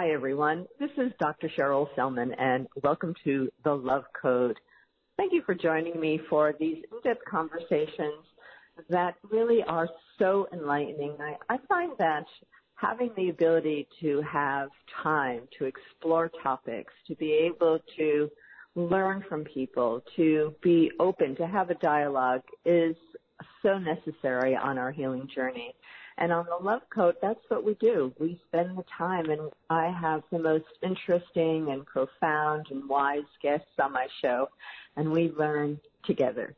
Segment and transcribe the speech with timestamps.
[0.00, 0.66] Hi everyone.
[0.78, 1.50] This is Dr.
[1.54, 4.58] Sherrill Sellman and welcome to The Love Code.
[5.18, 8.24] Thank you for joining me for these in-depth conversations
[8.88, 11.18] that really are so enlightening.
[11.20, 12.24] I, I find that
[12.76, 14.70] having the ability to have
[15.02, 18.30] time to explore topics, to be able to
[18.76, 22.96] learn from people, to be open, to have a dialogue is
[23.62, 25.74] so necessary on our healing journey.
[26.20, 28.12] And on the Love Code, that's what we do.
[28.20, 33.72] We spend the time and I have the most interesting and profound and wise guests
[33.82, 34.48] on my show
[34.96, 36.54] and we learn together.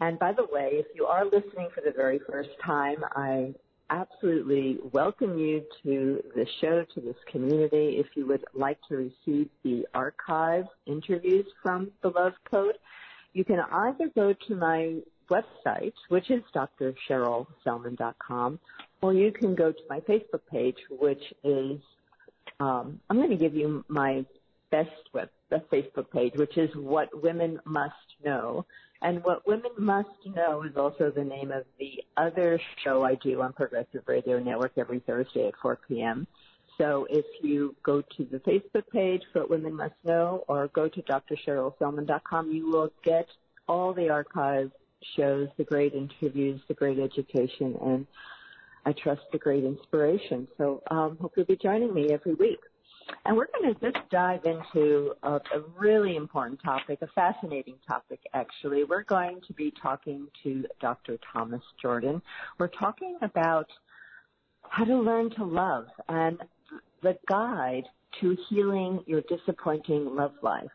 [0.00, 3.54] And by the way, if you are listening for the very first time, I
[3.90, 7.98] absolutely welcome you to the show, to this community.
[7.98, 12.78] If you would like to receive the archive interviews from the Love Code,
[13.34, 14.96] you can either go to my
[15.30, 18.58] website, which is drcherylselman.com,
[19.02, 21.80] or you can go to my Facebook page, which is,
[22.60, 24.24] um, I'm going to give you my
[24.70, 28.64] best web, the Facebook page, which is What Women Must Know.
[29.02, 33.42] And What Women Must Know is also the name of the other show I do
[33.42, 36.26] on Progressive Radio Network every Thursday at 4 p.m.
[36.78, 40.88] So if you go to the Facebook page, for What Women Must Know, or go
[40.88, 43.26] to drcherylselman.com, you will get
[43.68, 44.70] all the archive
[45.16, 48.06] shows, the great interviews, the great education, and
[48.84, 50.48] I trust the great inspiration.
[50.58, 52.58] So um, hope you'll be joining me every week.
[53.24, 58.20] And we're going to just dive into a, a, really important topic, a fascinating topic
[58.32, 58.84] actually.
[58.84, 61.18] We're going to be talking to Dr.
[61.32, 62.22] Thomas Jordan.
[62.58, 63.66] We're talking about
[64.68, 66.38] how to learn to love and
[67.02, 67.84] the guide
[68.20, 70.70] to healing your disappointing love life,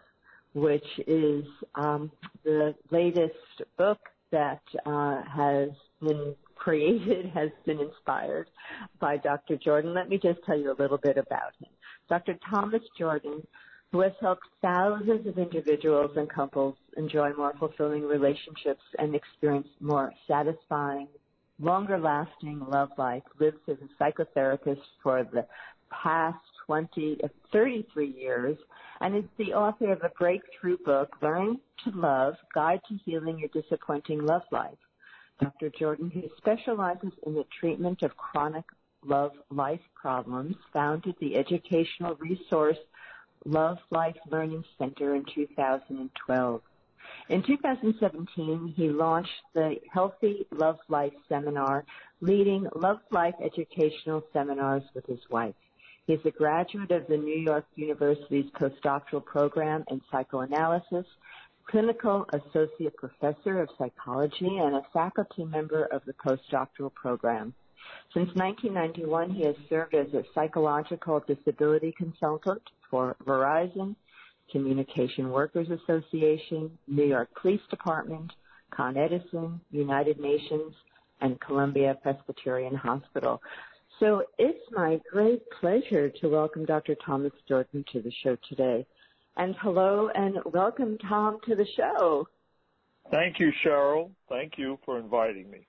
[0.53, 2.11] which is um,
[2.43, 3.33] the latest
[3.77, 3.99] book
[4.31, 5.69] that uh, has
[6.01, 8.49] been created, has been inspired
[8.99, 9.57] by Dr.
[9.57, 9.93] Jordan.
[9.93, 11.69] Let me just tell you a little bit about him.
[12.09, 12.37] Dr.
[12.49, 13.45] Thomas Jordan,
[13.91, 20.13] who has helped thousands of individuals and couples enjoy more fulfilling relationships and experience more
[20.27, 21.07] satisfying,
[21.59, 25.45] longer lasting love life, lives as a psychotherapist for the
[25.89, 28.57] past 20, uh, 33 years
[28.99, 33.49] and is the author of a breakthrough book, Learn to Love, Guide to Healing Your
[33.61, 34.77] Disappointing Love Life.
[35.39, 35.69] Dr.
[35.69, 38.65] Jordan, who specializes in the treatment of chronic
[39.05, 42.77] love life problems, founded the educational resource
[43.45, 46.61] Love Life Learning Center in 2012.
[47.29, 51.85] In 2017, he launched the Healthy Love Life Seminar,
[52.19, 55.55] leading Love Life educational seminars with his wife.
[56.05, 61.05] He is a graduate of the New York University's postdoctoral program in psychoanalysis,
[61.69, 67.53] clinical associate professor of psychology, and a faculty member of the postdoctoral program.
[68.13, 73.95] Since 1991, he has served as a psychological disability consultant for Verizon,
[74.51, 78.31] Communication Workers Association, New York Police Department,
[78.71, 80.73] Con Edison, United Nations,
[81.21, 83.41] and Columbia Presbyterian Hospital.
[83.99, 86.95] So it's my great pleasure to welcome Dr.
[86.95, 88.85] Thomas Jordan to the show today.
[89.37, 92.27] And hello and welcome Tom to the show.
[93.11, 94.09] Thank you, Sherrill.
[94.29, 95.67] Thank you for inviting me.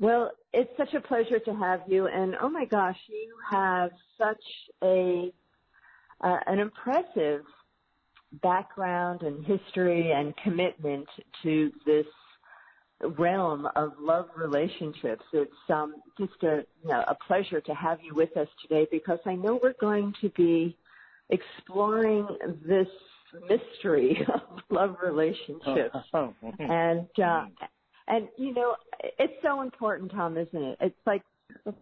[0.00, 4.42] Well, it's such a pleasure to have you and oh my gosh, you have such
[4.82, 5.32] a
[6.20, 7.42] uh, an impressive
[8.42, 11.06] background and history and commitment
[11.44, 12.06] to this
[13.18, 15.22] realm of love relationships.
[15.32, 19.20] It's um, just a, you know, a pleasure to have you with us today because
[19.26, 20.76] I know we're going to be
[21.30, 22.26] exploring
[22.66, 22.88] this
[23.48, 24.40] mystery of
[24.70, 25.96] love relationships.
[26.58, 27.46] and uh,
[28.06, 28.76] and you know,
[29.18, 30.78] it's so important, Tom, isn't it?
[30.80, 31.22] It's like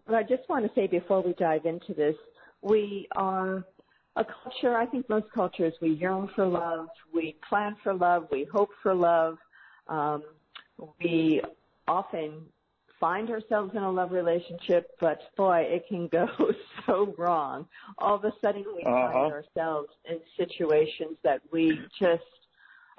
[0.07, 2.15] I just want to say before we dive into this,
[2.61, 3.65] we are
[4.15, 8.45] a culture, I think most cultures, we yearn for love, we plan for love, we
[8.51, 9.37] hope for love.
[9.87, 10.23] Um,
[10.99, 11.41] we
[11.87, 12.43] often
[13.03, 16.25] find ourselves in a love relationship, but boy, it can go
[16.85, 17.67] so wrong.
[17.97, 19.11] All of a sudden we uh-huh.
[19.11, 22.23] find ourselves in situations that we just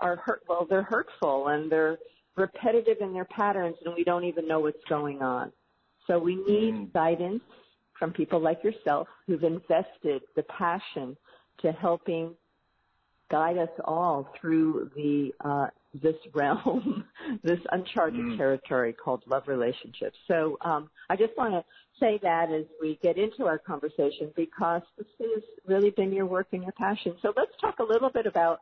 [0.01, 1.97] are hurt, well, they're hurtful and they're
[2.37, 5.51] repetitive in their patterns and we don't even know what's going on.
[6.07, 6.93] So we need mm.
[6.93, 7.41] guidance
[7.99, 11.17] from people like yourself who've invested the passion
[11.63, 12.35] to helping
[13.31, 15.69] guide us all through the uh,
[16.03, 17.05] this realm,
[17.43, 18.37] this uncharted mm.
[18.37, 20.17] territory called love relationships.
[20.29, 21.65] So um, I just want to
[22.01, 26.49] say that as we get into our conversation because this has really been your work
[26.53, 27.15] and your passion.
[27.23, 28.61] So let's talk a little bit about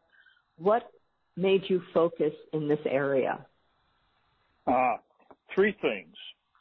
[0.59, 0.91] what
[1.37, 3.45] made you focus in this area.
[4.67, 4.97] Uh,
[5.55, 6.15] three things.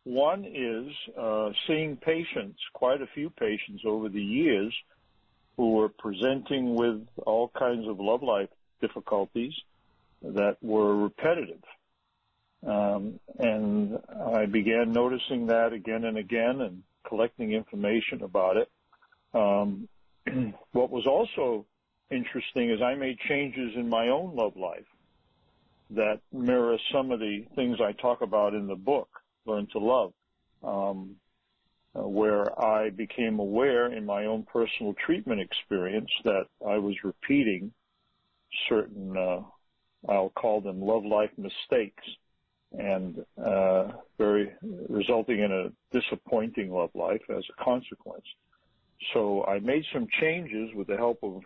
[0.03, 4.73] One is uh, seeing patients, quite a few patients over the years,
[5.57, 9.53] who were presenting with all kinds of love life difficulties
[10.21, 11.63] that were repetitive.
[12.65, 13.97] Um, and
[14.35, 18.69] I began noticing that again and again and collecting information about it.
[19.33, 19.88] Um,
[20.71, 21.65] what was also
[22.12, 24.85] interesting is I made changes in my own love life
[25.91, 29.09] that mirror some of the things I talk about in the book,
[29.45, 30.13] Learn to Love,
[30.63, 31.15] um,
[31.94, 37.73] uh, where I became aware in my own personal treatment experience that I was repeating
[38.69, 39.41] certain, uh,
[40.07, 42.03] I'll call them love life mistakes
[42.77, 44.51] and uh, very
[44.89, 48.25] resulting in a disappointing love life as a consequence.
[49.13, 51.42] So I made some changes with the help of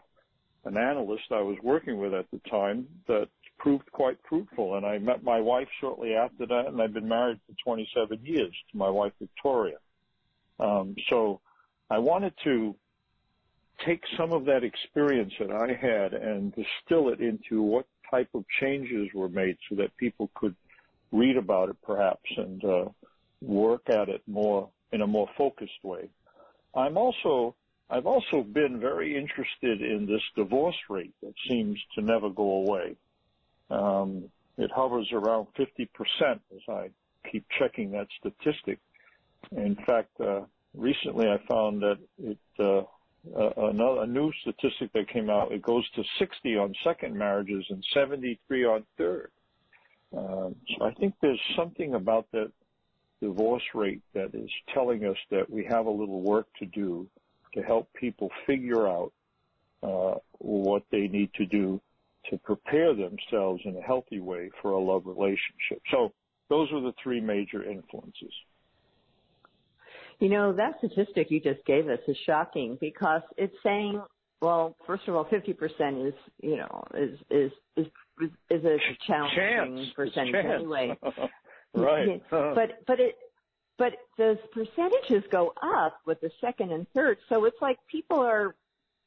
[0.65, 4.75] an analyst I was working with at the time that proved quite fruitful.
[4.75, 8.53] And I met my wife shortly after that, and I've been married for 27 years
[8.71, 9.77] to my wife Victoria.
[10.59, 11.41] Um, so
[11.89, 12.75] I wanted to
[13.85, 18.45] take some of that experience that I had and distill it into what type of
[18.59, 20.55] changes were made so that people could
[21.11, 22.85] read about it perhaps and uh,
[23.41, 26.09] work at it more in a more focused way.
[26.75, 27.55] I'm also
[27.89, 32.95] I've also been very interested in this divorce rate that seems to never go away.
[33.69, 35.87] Um, it hovers around 50%
[36.21, 36.89] as I
[37.31, 38.79] keep checking that statistic.
[39.51, 40.41] In fact, uh,
[40.73, 42.83] recently I found that it, uh,
[43.35, 48.65] a new statistic that came out, it goes to 60 on second marriages and 73
[48.65, 49.31] on third.
[50.15, 52.51] Um, so I think there's something about that
[53.21, 57.07] divorce rate that is telling us that we have a little work to do
[57.53, 59.11] to help people figure out
[59.81, 61.81] uh, what they need to do
[62.29, 65.81] to prepare themselves in a healthy way for a love relationship.
[65.91, 66.11] So
[66.49, 68.33] those are the three major influences.
[70.19, 74.01] You know, that statistic you just gave us is shocking because it's saying,
[74.41, 77.87] well, first of all, 50% is, you know, is, is, is,
[78.49, 78.77] is a
[79.07, 79.89] challenging chance.
[79.95, 80.97] percentage anyway.
[81.73, 82.21] right.
[82.29, 83.15] but, but it,
[83.77, 87.17] but those percentages go up with the second and third.
[87.27, 88.55] So it's like people are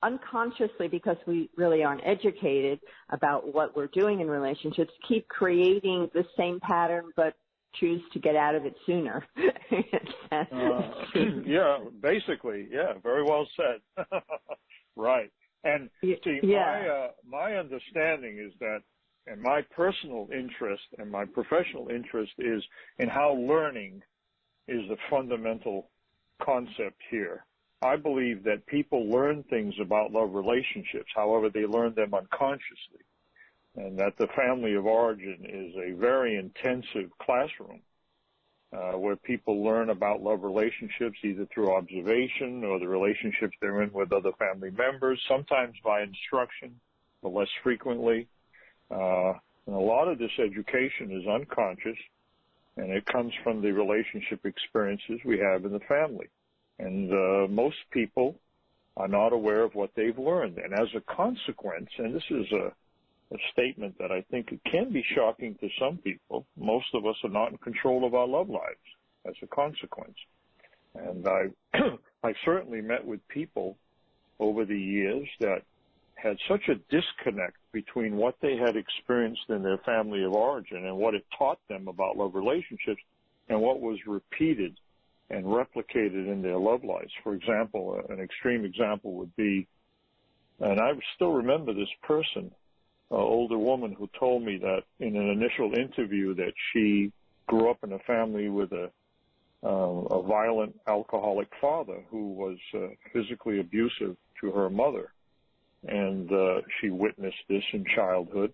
[0.03, 2.79] unconsciously because we really aren't educated
[3.11, 7.35] about what we're doing in relationships keep creating the same pattern but
[7.75, 9.25] choose to get out of it sooner.
[10.33, 10.83] uh,
[11.45, 14.07] yeah, basically, yeah, very well said.
[14.97, 15.31] right.
[15.65, 16.59] And see, yeah.
[16.59, 18.81] my uh, my understanding is that,
[19.27, 22.63] and my personal interest and my professional interest is
[22.99, 24.03] in how learning
[24.69, 25.91] is the fundamental
[26.43, 27.45] concept here.
[27.83, 33.05] I believe that people learn things about love relationships, however, they learn them unconsciously.
[33.79, 37.81] And that the family of origin is a very intensive classroom
[38.73, 43.93] uh, where people learn about love relationships either through observation or the relationships they're in
[43.93, 46.75] with other family members, sometimes by instruction,
[47.23, 48.27] but less frequently.
[48.91, 49.33] Uh,
[49.67, 51.99] and a lot of this education is unconscious,
[52.77, 56.27] and it comes from the relationship experiences we have in the family.
[56.81, 58.35] And uh, most people
[58.97, 60.59] are not aware of what they've learned.
[60.59, 62.73] And as a consequence, and this is a,
[63.33, 67.31] a statement that I think can be shocking to some people, most of us are
[67.31, 68.77] not in control of our love lives
[69.27, 70.17] as a consequence.
[70.95, 71.45] And I,
[72.25, 73.77] I certainly met with people
[74.41, 75.63] over the years that
[76.15, 80.97] had such a disconnect between what they had experienced in their family of origin and
[80.97, 83.01] what it taught them about love relationships
[83.49, 84.77] and what was repeated
[85.31, 87.13] and replicated in their love lives.
[87.23, 89.69] For example, an extreme example would be,
[90.59, 92.51] and I still remember this person,
[93.11, 97.13] an older woman who told me that in an initial interview that she
[97.47, 98.91] grew up in a family with a
[99.65, 105.13] uh, a violent alcoholic father who was uh, physically abusive to her mother,
[105.89, 108.53] and uh, she witnessed this in childhood.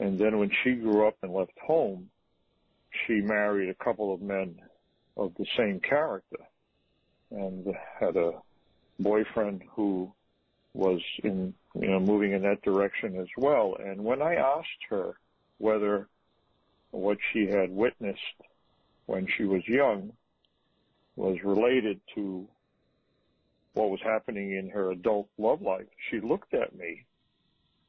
[0.00, 2.10] And then when she grew up and left home,
[3.06, 4.56] she married a couple of men
[5.16, 6.38] of the same character
[7.30, 8.32] and had a
[8.98, 10.12] boyfriend who
[10.74, 13.76] was in, you know, moving in that direction as well.
[13.78, 15.14] And when I asked her
[15.58, 16.08] whether
[16.90, 18.20] what she had witnessed
[19.06, 20.12] when she was young
[21.16, 22.46] was related to
[23.74, 27.04] what was happening in her adult love life, she looked at me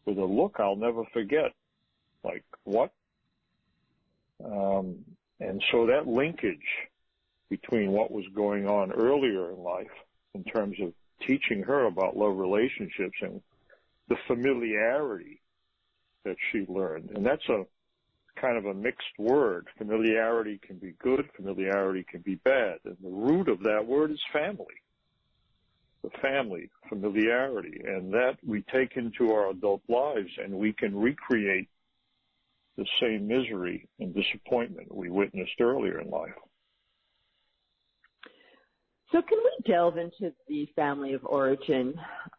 [0.05, 1.53] with a look I'll never forget.
[2.23, 2.91] Like, what?
[4.43, 5.05] Um,
[5.39, 6.57] and so that linkage
[7.49, 9.91] between what was going on earlier in life
[10.33, 10.93] in terms of
[11.25, 13.41] teaching her about love relationships and
[14.09, 15.41] the familiarity
[16.23, 17.11] that she learned.
[17.15, 17.65] And that's a
[18.39, 19.67] kind of a mixed word.
[19.77, 22.77] Familiarity can be good, familiarity can be bad.
[22.85, 24.65] And the root of that word is family.
[26.03, 27.81] The family, familiarity.
[27.85, 31.69] And that we take into our adult lives and we can recreate
[32.77, 36.33] the same misery and disappointment we witnessed earlier in life.
[39.11, 41.93] So can we delve into the family of origin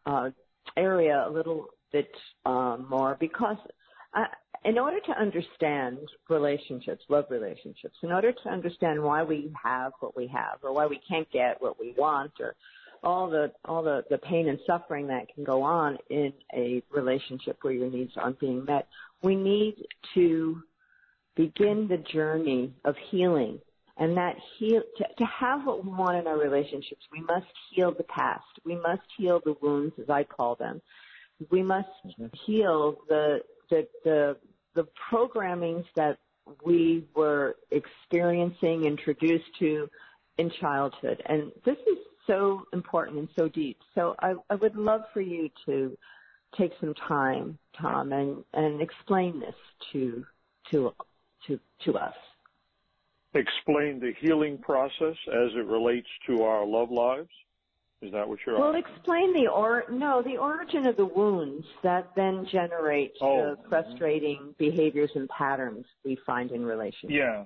[0.05, 0.31] uh,
[0.77, 2.11] area a little bit
[2.45, 3.17] uh, more?
[3.19, 3.57] Because
[4.15, 4.25] uh,
[4.65, 10.17] in order to understand relationships, love relationships, in order to understand why we have what
[10.17, 12.57] we have, or why we can't get what we want, or
[13.05, 17.59] all the all the, the pain and suffering that can go on in a relationship
[17.63, 18.89] where your needs aren't being met,
[19.23, 19.77] we need
[20.15, 20.61] to
[21.37, 23.61] begin the journey of healing
[23.99, 27.93] and that heal to, to have what we want in our relationships we must heal
[27.93, 28.45] the past.
[28.65, 30.81] We must heal the wounds as i call them.
[31.51, 32.27] We must mm-hmm.
[32.47, 34.37] heal the the the
[34.75, 36.19] the programmings that
[36.65, 39.89] we were experiencing introduced to
[40.39, 41.23] in childhood.
[41.27, 43.79] And this is so important and so deep.
[43.95, 45.97] So i i would love for you to
[46.57, 49.55] take some time tom and and explain this
[49.93, 50.25] to
[50.71, 50.93] to
[51.47, 52.15] to to us
[53.37, 57.31] explain the healing process as it relates to our love lives?
[58.03, 58.59] Is that what you're?
[58.59, 63.57] Well, explain the or no the origin of the wounds that then generate oh.
[63.57, 67.15] the frustrating behaviors and patterns we find in relationships.
[67.15, 67.45] Yeah,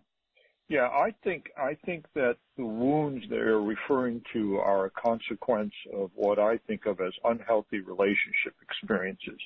[0.68, 0.88] yeah.
[0.88, 6.40] I think I think that the wounds they're referring to are a consequence of what
[6.40, 9.38] I think of as unhealthy relationship experiences,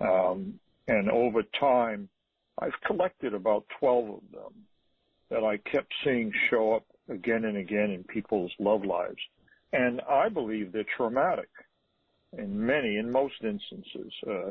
[0.00, 2.08] um, and over time,
[2.58, 4.52] I've collected about twelve of them
[5.34, 9.18] that I kept seeing show up again and again in people's love lives.
[9.72, 11.48] And I believe they're traumatic
[12.38, 14.12] in many, in most instances.
[14.24, 14.50] Uh,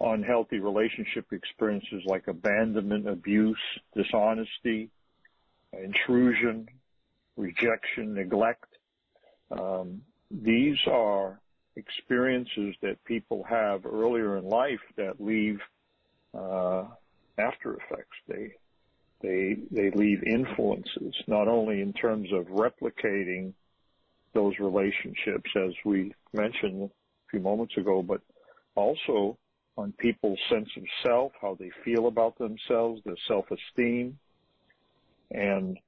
[0.00, 3.58] unhealthy relationship experiences like abandonment, abuse,
[3.96, 4.88] dishonesty,
[5.72, 6.68] intrusion,
[7.36, 8.68] rejection, neglect.
[9.50, 11.40] Um, these are
[11.74, 15.58] experiences that people have earlier in life that leave
[16.38, 16.84] uh,
[17.36, 18.16] after effects.
[18.28, 18.52] They
[19.24, 23.52] they, they leave influences, not only in terms of replicating
[24.34, 26.90] those relationships, as we mentioned a
[27.30, 28.20] few moments ago, but
[28.74, 29.38] also
[29.76, 34.18] on people's sense of self, how they feel about themselves, their self-esteem.
[35.30, 35.78] And,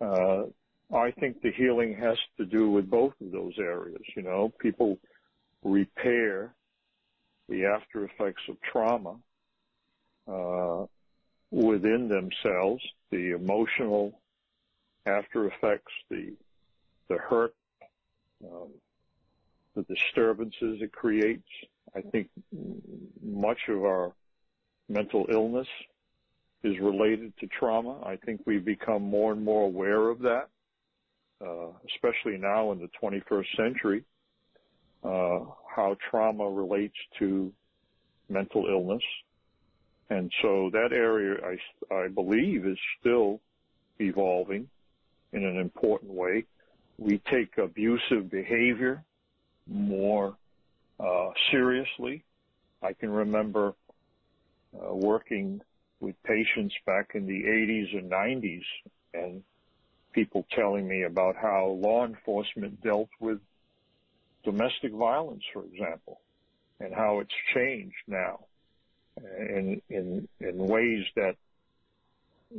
[0.00, 0.42] uh,
[0.90, 4.00] I think the healing has to do with both of those areas.
[4.16, 4.98] You know, people
[5.62, 6.54] repair
[7.48, 9.14] the after effects of trauma,
[10.26, 10.86] uh,
[11.50, 14.20] within themselves, the emotional
[15.06, 16.34] after effects, the
[17.08, 17.54] the hurt,
[18.44, 18.68] um,
[19.74, 21.48] the disturbances it creates.
[21.96, 22.28] I think
[23.22, 24.12] much of our
[24.88, 25.68] mental illness
[26.62, 28.00] is related to trauma.
[28.04, 30.48] I think we've become more and more aware of that,
[31.40, 34.04] uh, especially now in the 21st century,
[35.02, 35.40] uh,
[35.74, 37.52] how trauma relates to
[38.28, 39.02] mental illness
[40.10, 43.40] and so that area, I, I believe, is still
[43.98, 44.68] evolving
[45.32, 46.44] in an important way.
[46.98, 49.04] We take abusive behavior
[49.66, 50.34] more
[50.98, 52.24] uh, seriously.
[52.82, 53.74] I can remember
[54.74, 55.60] uh, working
[56.00, 58.64] with patients back in the 80s and 90s
[59.12, 59.42] and
[60.12, 63.40] people telling me about how law enforcement dealt with
[64.44, 66.20] domestic violence, for example,
[66.80, 68.47] and how it's changed now
[69.38, 71.36] in in in ways that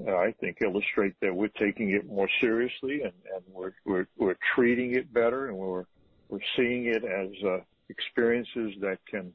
[0.08, 4.38] uh, I think illustrate that we're taking it more seriously and, and we're, we're we're
[4.56, 5.86] treating it better and we're
[6.30, 9.34] we're seeing it as uh, experiences that can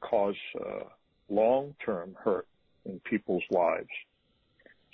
[0.00, 0.84] cause uh,
[1.28, 2.46] long-term hurt
[2.84, 3.88] in people's lives.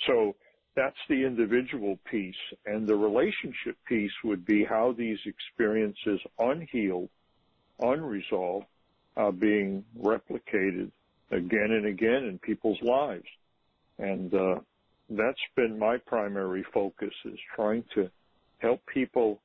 [0.07, 0.37] So
[0.77, 7.09] that's the individual piece, and the relationship piece would be how these experiences, unhealed,
[7.81, 8.67] unresolved,
[9.17, 10.93] are being replicated
[11.31, 13.27] again and again in people's lives.
[13.99, 14.57] And uh,
[15.11, 18.11] that's been my primary focus is trying to
[18.59, 19.41] help people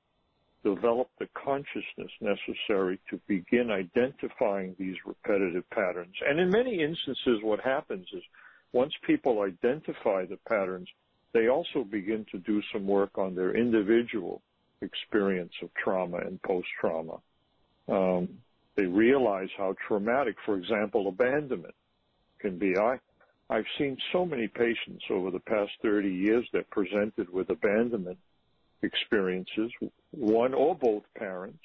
[0.64, 6.16] develop the consciousness necessary to begin identifying these repetitive patterns.
[6.28, 8.24] And in many instances, what happens is
[8.72, 10.88] once people identify the patterns,
[11.34, 14.42] they also begin to do some work on their individual
[14.82, 17.20] experience of trauma and post-trauma.
[17.90, 18.30] Um,
[18.76, 21.76] they realize how traumatic, for example, abandonment
[22.40, 22.78] can be.
[22.78, 23.00] I,
[23.50, 28.18] I've seen so many patients over the past 30 years that presented with abandonment
[28.82, 29.72] experiences,
[30.12, 31.64] one or both parents,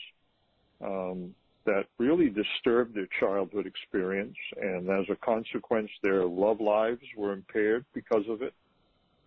[0.85, 1.35] um,
[1.65, 7.85] that really disturbed their childhood experience, and as a consequence, their love lives were impaired
[7.93, 8.55] because of it,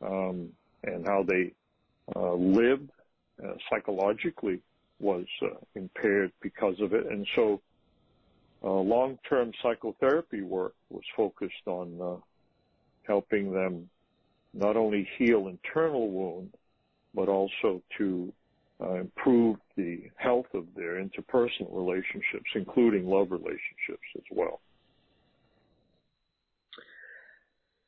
[0.02, 0.50] um,
[0.84, 1.52] and how they
[2.16, 2.90] uh, lived
[3.44, 4.60] uh, psychologically
[5.00, 7.62] was uh, impaired because of it, and so
[8.70, 12.16] long-term psychotherapy work was focused on uh,
[13.04, 13.90] helping them
[14.54, 16.54] not only heal internal wounds,
[17.14, 18.32] but also to
[18.82, 24.60] uh, improve the health of their interpersonal relationships, including love relationships as well.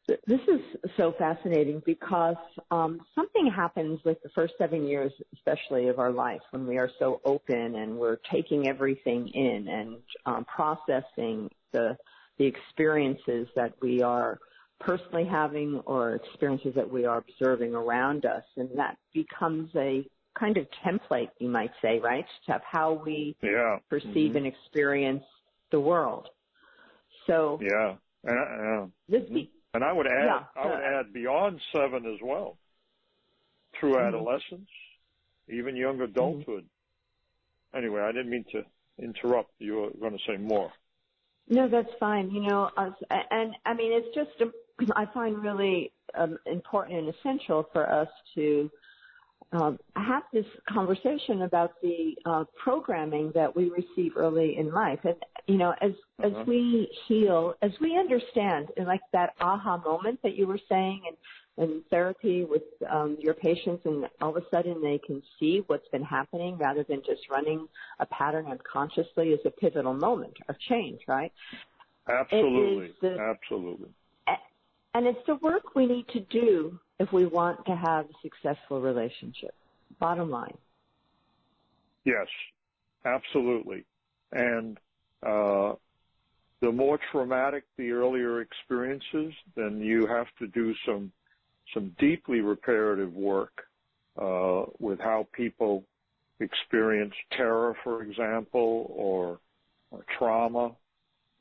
[0.08, 0.60] This is
[0.98, 2.36] so fascinating because
[2.72, 6.90] um, something happens with the first seven years, especially of our life, when we are
[7.00, 11.98] so open and we're taking everything in and um, processing the
[12.38, 14.40] the experiences that we are
[14.80, 20.06] personally having or experiences that we are observing around us, and that becomes a
[20.38, 23.78] kind of template, you might say, right, of how we yeah.
[23.90, 24.38] perceive mm-hmm.
[24.38, 25.24] and experience
[25.72, 26.28] the world.
[27.28, 27.96] So yeah,
[28.30, 32.58] uh, this be- and I would add, yeah, I would add beyond seven as well,
[33.80, 34.08] through mm-hmm.
[34.08, 34.70] adolescence,
[35.50, 36.04] even young mm-hmm.
[36.04, 36.64] adulthood.
[36.64, 37.78] Mm-hmm.
[37.78, 38.64] Anyway, I didn't mean to
[39.04, 39.52] interrupt.
[39.60, 40.72] You were going to say more.
[41.50, 42.30] No, that's fine.
[42.32, 44.54] You know, and I mean, it's just um,
[44.96, 48.70] I find really um, important and essential for us to
[49.54, 55.00] um, have this conversation about the uh, programming that we receive early in life.
[55.04, 55.16] And
[55.48, 56.42] you know, as uh-huh.
[56.42, 61.02] as we heal, as we understand, and like that aha moment that you were saying,
[61.08, 61.18] and
[61.56, 65.88] in therapy with um, your patients, and all of a sudden they can see what's
[65.90, 67.68] been happening rather than just running
[68.00, 71.32] a pattern unconsciously is a pivotal moment of change, right?
[72.10, 73.90] Absolutely, the, absolutely.
[74.94, 78.80] And it's the work we need to do if we want to have a successful
[78.82, 79.56] relationship.
[80.00, 80.58] Bottom line.
[82.06, 82.28] Yes,
[83.06, 83.86] absolutely.
[84.32, 84.78] And
[85.26, 85.74] uh,
[86.62, 91.12] the more traumatic the earlier experiences, then you have to do some
[91.74, 93.64] some deeply reparative work
[94.22, 95.84] uh, with how people
[96.40, 99.40] experience terror, for example, or,
[99.92, 100.72] or trauma.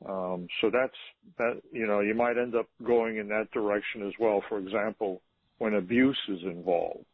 [0.07, 0.95] Um, so that's
[1.37, 1.61] that.
[1.71, 4.43] You know, you might end up going in that direction as well.
[4.49, 5.21] For example,
[5.59, 7.05] when abuse is involved,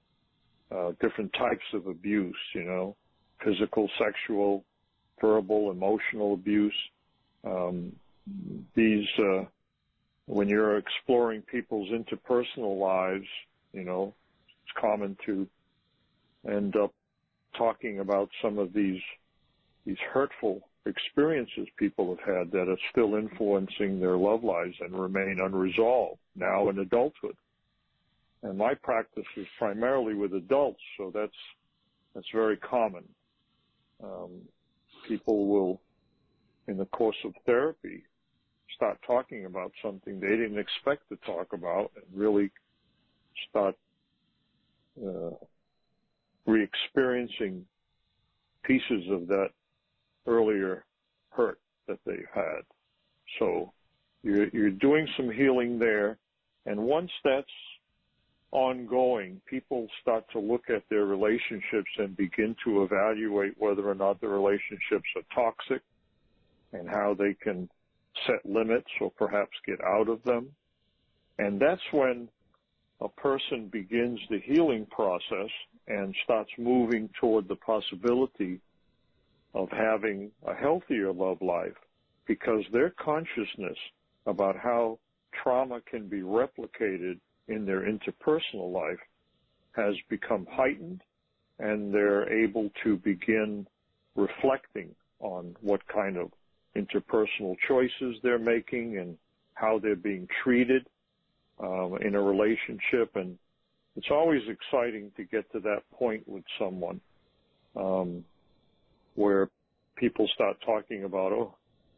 [0.71, 2.37] uh, different types of abuse.
[2.55, 2.95] You know,
[3.43, 4.63] physical, sexual,
[5.21, 6.75] verbal, emotional abuse.
[7.43, 7.93] Um,
[8.75, 9.45] these uh,
[10.25, 13.27] when you're exploring people's interpersonal lives,
[13.73, 14.13] you know,
[14.63, 15.47] it's common to
[16.47, 16.93] end up
[17.57, 19.01] talking about some of these
[19.85, 25.39] these hurtful experiences people have had that are still influencing their love lives and remain
[25.41, 27.35] unresolved now in adulthood.
[28.43, 31.31] And my practice is primarily with adults, so that's
[32.15, 33.03] that's very common.
[34.03, 34.41] Um,
[35.07, 35.81] people will,
[36.67, 38.03] in the course of therapy,
[38.75, 42.49] start talking about something they didn't expect to talk about and really
[43.49, 43.75] start
[45.05, 45.31] uh,
[46.45, 47.65] re-experiencing
[48.63, 49.49] pieces of that
[50.29, 50.85] earlier
[51.31, 52.61] hurt that they had.
[53.39, 53.73] So
[54.23, 56.17] you're, you're doing some healing there.
[56.65, 57.47] And once that's
[58.51, 64.21] ongoing, people start to look at their relationships and begin to evaluate whether or not
[64.21, 65.81] the relationships are toxic
[66.73, 67.69] and how they can
[68.27, 70.49] set limits or perhaps get out of them.
[71.37, 72.27] And that's when
[73.01, 75.49] a person begins the healing process
[75.87, 78.59] and starts moving toward the possibility
[79.53, 81.75] of having a healthier love life
[82.27, 83.77] because their consciousness
[84.25, 84.99] about how
[85.43, 88.99] trauma can be replicated in their interpersonal life
[89.71, 91.01] has become heightened
[91.59, 93.65] and they're able to begin
[94.15, 96.31] reflecting on what kind of
[96.75, 99.17] interpersonal choices they're making and
[99.55, 100.85] how they're being treated
[101.59, 103.15] um, in a relationship.
[103.15, 103.37] And
[103.95, 107.01] it's always exciting to get to that point with someone
[107.75, 108.23] um,
[109.19, 109.49] where
[109.97, 111.55] people start talking about, oh,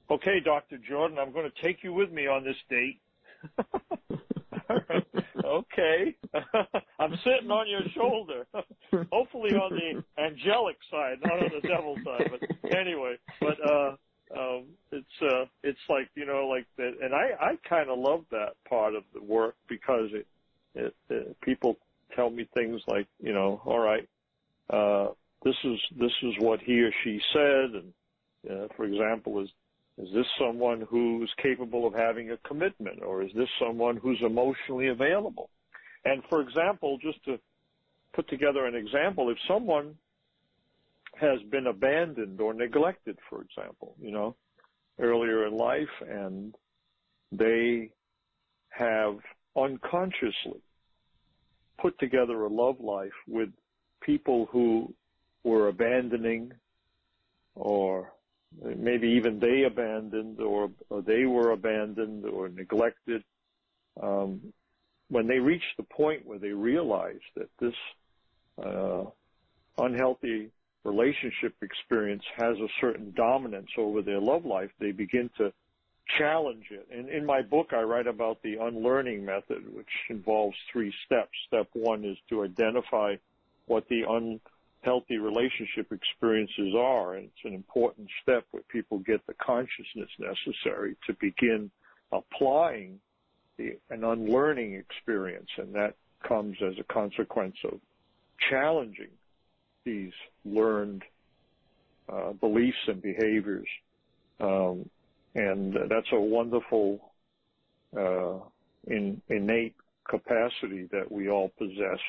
[0.10, 0.77] okay, Dr.
[0.77, 2.99] Jordan, I'm going to take you with me on this date.
[5.45, 6.15] okay.
[6.99, 8.47] I'm sitting on your shoulder.
[9.12, 12.31] Hopefully on the angelic side, not on the devil side.
[12.31, 13.95] But anyway, but uh
[14.38, 18.23] um, it's uh, it's like you know, like that, and I I kind of love
[18.31, 20.25] that part of the work because it,
[20.73, 21.77] it, it people
[22.15, 24.07] tell me things like you know, all right,
[25.43, 27.93] this is this is what he or she said, and
[28.49, 29.49] uh, for example, is
[29.97, 34.88] is this someone who's capable of having a commitment, or is this someone who's emotionally
[34.88, 35.49] available?
[36.06, 37.39] And for example, just to
[38.13, 39.95] put together an example, if someone
[41.19, 44.36] has been abandoned or neglected, for example, you know,
[44.99, 46.56] earlier in life, and
[47.32, 47.89] they
[48.69, 49.17] have
[49.56, 50.62] unconsciously
[51.80, 53.49] put together a love life with
[54.01, 54.93] people who
[55.43, 56.54] were abandoning
[57.56, 58.12] or
[58.62, 63.23] maybe even they abandoned or, or they were abandoned or neglected.
[64.01, 64.54] Um,
[65.10, 67.73] when they reach the point where they realize that this
[68.63, 69.04] uh,
[69.77, 70.51] unhealthy
[70.84, 75.51] relationship experience has a certain dominance over their love life, they begin to
[76.17, 76.88] challenge it.
[76.91, 81.32] And in my book, I write about the unlearning method, which involves three steps.
[81.47, 83.15] Step one is to identify
[83.67, 84.04] what the
[84.83, 87.15] unhealthy relationship experiences are.
[87.15, 91.71] And it's an important step where people get the consciousness necessary to begin
[92.11, 92.99] applying
[93.57, 95.49] the, an unlearning experience.
[95.57, 95.95] And that
[96.27, 97.79] comes as a consequence of
[98.49, 99.11] challenging
[99.83, 100.13] these
[100.45, 101.03] learned
[102.11, 103.67] uh, beliefs and behaviors.
[104.39, 104.89] Um,
[105.35, 107.11] and that's a wonderful
[107.97, 108.39] uh,
[108.87, 109.75] in, innate
[110.09, 111.99] capacity that we all possess.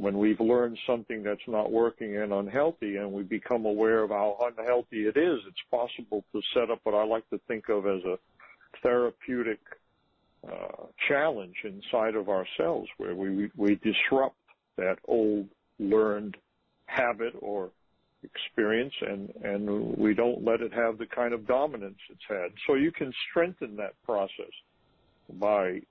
[0.00, 4.38] When we've learned something that's not working and unhealthy and we become aware of how
[4.40, 8.02] unhealthy it is, it's possible to set up what I like to think of as
[8.04, 8.18] a
[8.82, 9.60] therapeutic
[10.46, 14.36] uh, challenge inside of ourselves where we, we disrupt
[14.78, 15.46] that old
[15.78, 16.34] learned
[16.86, 17.70] habit or
[18.22, 22.52] experience and, and we don't let it have the kind of dominance it's had.
[22.66, 24.52] So you can strengthen that process
[25.34, 25.82] by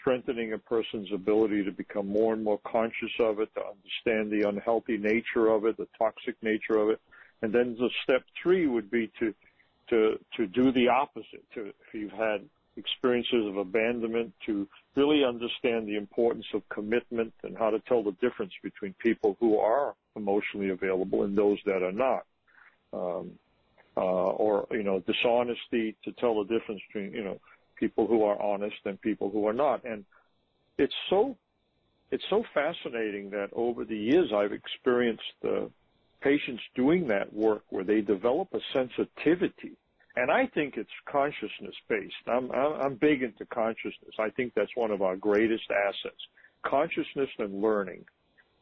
[0.00, 4.48] strengthening a person's ability to become more and more conscious of it, to understand the
[4.48, 7.00] unhealthy nature of it, the toxic nature of it.
[7.42, 9.34] And then the step three would be to,
[9.90, 11.44] to, to do the opposite.
[11.54, 17.56] To, if you've had experiences of abandonment, to really understand the importance of commitment and
[17.56, 21.92] how to tell the difference between people who are emotionally available and those that are
[21.92, 22.24] not.
[22.92, 23.32] Um,
[23.98, 27.40] uh, or, you know, dishonesty to tell the difference between, you know,
[27.76, 29.84] people who are honest and people who are not.
[29.84, 30.04] And
[30.78, 31.36] it's so,
[32.10, 35.66] it's so fascinating that over the years I've experienced uh,
[36.20, 39.76] patients doing that work where they develop a sensitivity
[40.16, 42.14] and I think it's consciousness based.
[42.26, 44.14] I'm, I'm big into consciousness.
[44.18, 46.16] I think that's one of our greatest assets.
[46.64, 48.04] Consciousness and learning.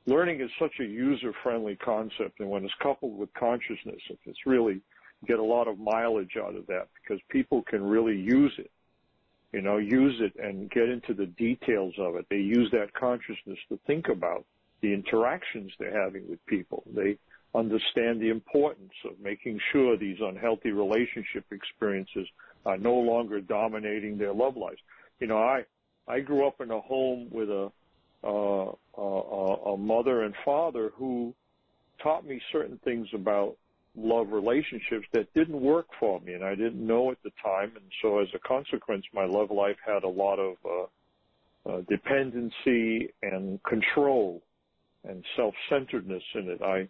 [0.06, 4.80] Learning is such a user friendly concept and when it's coupled with consciousness, it's really
[5.26, 8.70] get a lot of mileage out of that because people can really use it.
[9.54, 12.26] You know, use it and get into the details of it.
[12.28, 14.44] They use that consciousness to think about
[14.82, 16.82] the interactions they're having with people.
[16.92, 17.18] They
[17.54, 22.26] understand the importance of making sure these unhealthy relationship experiences
[22.66, 24.80] are no longer dominating their love lives.
[25.20, 25.64] You know, I
[26.08, 27.70] I grew up in a home with a
[28.24, 31.32] uh, a, a mother and father who
[32.02, 33.56] taught me certain things about
[33.96, 37.72] love relationships that didn't work for me, and I didn't know at the time.
[37.76, 43.12] And so, as a consequence, my love life had a lot of uh, uh, dependency
[43.22, 44.42] and control
[45.04, 46.62] and self-centeredness in it.
[46.62, 46.88] I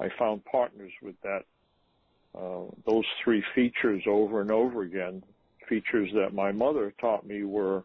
[0.00, 1.44] I found partners with that,
[2.36, 5.22] uh, those three features over and over again.
[5.68, 7.84] Features that my mother taught me were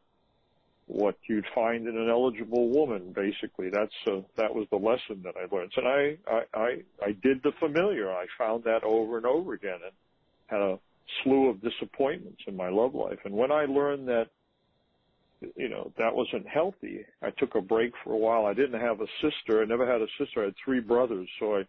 [0.87, 3.13] what you'd find in an eligible woman.
[3.13, 6.69] Basically, that's uh, that was the lesson that I learned, and I, I I
[7.05, 8.11] I did the familiar.
[8.11, 9.93] I found that over and over again, and
[10.47, 10.79] had a
[11.23, 13.19] slew of disappointments in my love life.
[13.25, 14.27] And when I learned that
[15.55, 17.05] you know, that wasn't healthy.
[17.21, 18.45] I took a break for a while.
[18.45, 19.61] I didn't have a sister.
[19.61, 20.41] I never had a sister.
[20.41, 21.29] I had three brothers.
[21.39, 21.63] So I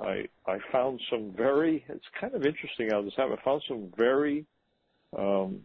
[0.00, 1.84] I I found some very.
[1.88, 3.38] It's kind of interesting how this happened.
[3.40, 4.46] I found some very
[5.16, 5.60] um,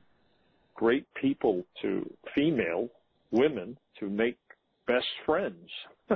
[0.77, 2.87] great people to female
[3.31, 4.37] women to make
[4.85, 5.69] best friends,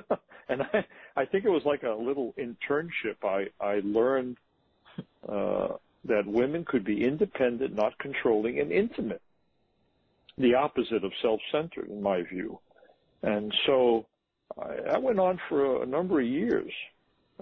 [0.49, 0.85] and I
[1.17, 3.17] I think it was like a little internship.
[3.23, 4.37] I I learned
[5.27, 5.69] uh,
[6.05, 9.21] that women could be independent, not controlling, and intimate.
[10.37, 12.59] The opposite of self-centered, in my view.
[13.21, 14.05] And so
[14.57, 16.71] I, that went on for a, a number of years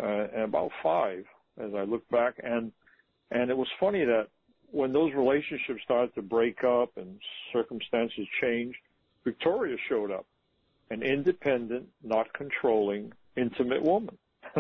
[0.01, 1.23] uh, about five
[1.58, 2.36] as I look back.
[2.43, 2.71] And
[3.32, 4.27] and it was funny that
[4.71, 7.19] when those relationships started to break up and
[7.53, 8.77] circumstances changed,
[9.23, 10.25] Victoria showed up,
[10.91, 14.17] an independent, not controlling, intimate woman.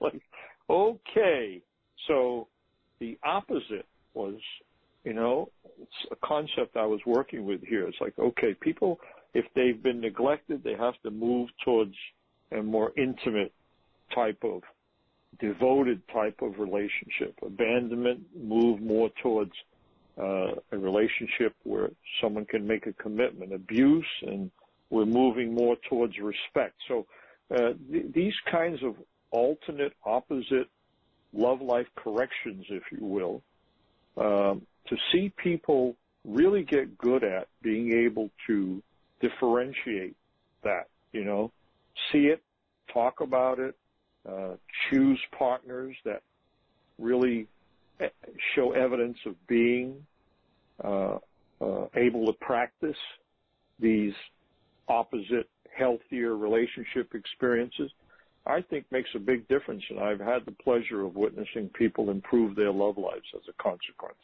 [0.00, 0.22] like,
[0.68, 1.62] okay,
[2.06, 2.48] so
[2.98, 4.34] the opposite was,
[5.04, 7.86] you know, it's a concept I was working with here.
[7.86, 8.98] It's like, okay, people,
[9.34, 11.94] if they've been neglected, they have to move towards
[12.52, 13.52] a more intimate
[14.14, 14.62] type of
[15.38, 17.34] devoted type of relationship.
[17.44, 19.52] Abandonment move more towards
[20.18, 23.52] uh, a relationship where someone can make a commitment.
[23.52, 24.50] Abuse and
[24.90, 26.74] we're moving more towards respect.
[26.88, 27.06] So
[27.54, 28.94] uh, th- these kinds of
[29.30, 30.68] alternate, opposite
[31.32, 33.42] love life corrections, if you will,
[34.16, 38.82] um, to see people really get good at being able to
[39.20, 40.16] differentiate
[40.64, 41.52] that, you know,
[42.12, 42.42] see it,
[42.92, 43.74] talk about it,
[44.90, 46.22] choose partners that
[46.98, 47.46] really
[48.00, 48.08] eh,
[48.54, 50.04] show evidence of being
[50.82, 51.18] uh,
[51.60, 52.96] uh, able to practice
[53.78, 54.12] these
[54.88, 57.90] opposite, healthier relationship experiences,
[58.46, 59.82] I think makes a big difference.
[59.90, 64.14] And I've had the pleasure of witnessing people improve their love lives as a consequence.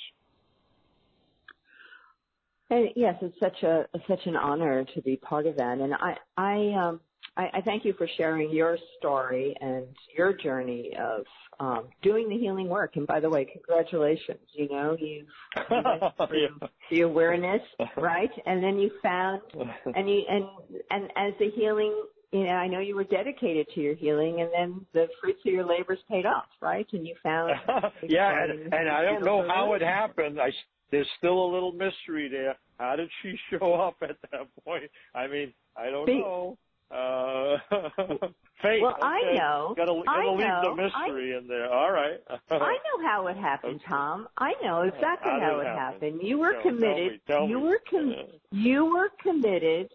[2.70, 5.78] And yes, it's such a such an honor to be part of that.
[5.78, 7.00] And I I um
[7.36, 11.24] I, I thank you for sharing your story and your journey of
[11.60, 12.96] um, doing the healing work.
[12.96, 14.40] And by the way, congratulations.
[14.52, 15.24] You know, you,
[15.56, 15.64] you
[16.20, 16.68] yeah.
[16.90, 17.62] the awareness,
[17.96, 18.30] right?
[18.46, 19.42] And then you found,
[19.94, 20.44] and you and
[20.90, 21.94] and as the healing,
[22.32, 25.52] you know, I know you were dedicated to your healing, and then the fruits of
[25.52, 26.86] your labors paid off, right?
[26.92, 27.52] And you found.
[28.08, 30.40] yeah, and, and I don't know how it happened.
[30.40, 30.50] I
[30.90, 32.56] there's still a little mystery there.
[32.78, 34.90] How did she show up at that point?
[35.14, 36.58] I mean, I don't Be- know.
[36.92, 37.56] Uh,
[38.62, 38.82] fate.
[38.82, 39.00] Well, okay.
[39.02, 39.74] I know.
[39.76, 40.60] Gotta, gotta I leave know.
[40.62, 41.72] the mystery I, in there.
[41.72, 42.20] All right.
[42.50, 44.28] I know how it happened, Tom.
[44.36, 45.78] I know uh, exactly how, how it happen?
[45.78, 46.20] happened.
[46.22, 47.20] You were committed.
[47.26, 47.62] Tell me, tell you me.
[47.62, 48.36] were com- uh.
[48.50, 49.90] you were committed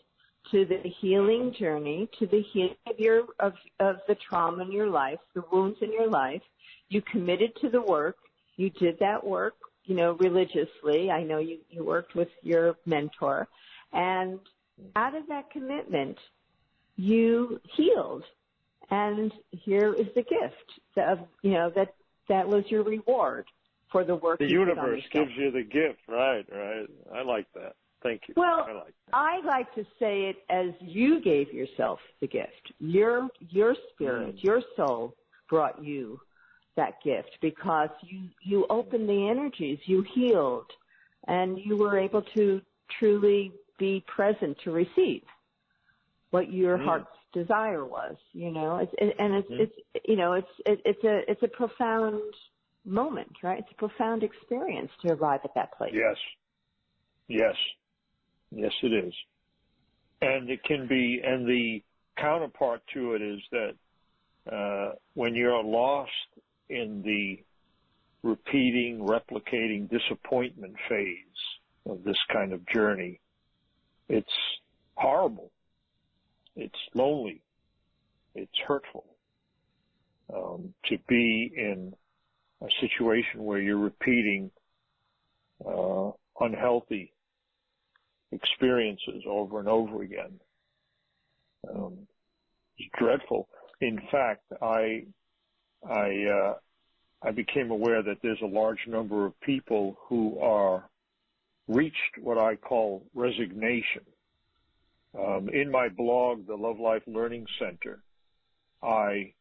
[0.52, 1.60] to the healing uh-huh.
[1.60, 5.78] journey, to the healing of your of of the trauma in your life, the wounds
[5.82, 6.42] in your life.
[6.90, 8.18] You committed to the work.
[8.56, 9.56] You did that work,
[9.86, 11.12] you know, religiously.
[11.12, 13.48] I know you you worked with your mentor,
[13.94, 14.40] and
[14.96, 16.18] out of that commitment,
[16.98, 18.24] you healed.
[18.90, 21.96] And here is the gift of, you know, that,
[22.30, 23.46] that was your reward
[23.92, 26.88] for the work the universe gives you the gift, right, right.
[27.14, 27.74] I like that.
[28.04, 28.34] Thank you.
[28.38, 29.14] Well, I like, that.
[29.14, 32.74] I like to say it as you gave yourself the gift.
[32.80, 34.44] Your your spirit, mm.
[34.44, 35.16] your soul
[35.50, 36.20] brought you
[36.76, 40.70] that gift because you you opened the energies, you healed,
[41.28, 42.62] and you were able to
[43.00, 45.24] truly be present to receive
[46.32, 46.86] what your mm.
[46.86, 48.16] heart's desire was.
[48.34, 49.60] You know, it's, it, and it's mm.
[49.60, 52.22] it's you know it's it, it's a it's a profound
[52.86, 53.60] moment, right?
[53.60, 55.94] It's a profound experience to arrive at that place.
[55.94, 56.16] Yes,
[57.28, 57.56] yes,
[58.52, 59.14] yes, it is,
[60.22, 61.22] and it can be.
[61.24, 61.84] And the
[62.18, 63.74] counterpart to it is that
[64.52, 66.12] uh, when you're lost
[66.70, 67.44] in the
[68.24, 71.18] repeating, replicating disappointment phase
[71.86, 73.20] of this kind of journey,
[74.10, 74.28] it's
[74.96, 75.52] horrible
[76.58, 77.42] it's lonely.
[78.36, 79.06] It's hurtful.
[80.34, 81.94] Um, to be in
[82.62, 84.52] a situation where you're repeating
[85.66, 87.14] uh, unhealthy
[88.32, 90.40] experiences over and over again.
[91.74, 91.98] Um,
[92.78, 93.48] it's dreadful.
[93.80, 95.06] In fact, I
[95.88, 96.54] I uh,
[97.22, 100.90] I became aware that there's a large number of people who are
[101.68, 104.04] reached what I call resignation.
[105.18, 108.04] Um, in my blog, the Love Life Learning Center,
[108.84, 109.34] I,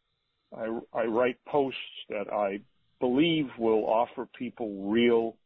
[0.57, 2.61] I, I write posts that I
[3.01, 5.37] believe will offer people real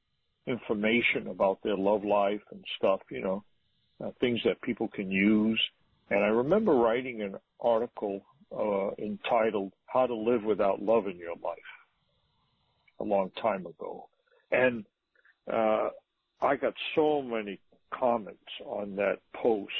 [0.46, 3.44] information about their love life and stuff, you know,
[4.04, 5.60] uh, things that people can use.
[6.10, 8.22] And I remember writing an article
[8.56, 11.58] uh, entitled "How to Live Without Love in Your Life"
[13.00, 14.08] a long time ago,
[14.50, 14.84] and
[15.52, 15.90] uh,
[16.40, 17.60] I got so many
[17.92, 19.72] comments on that post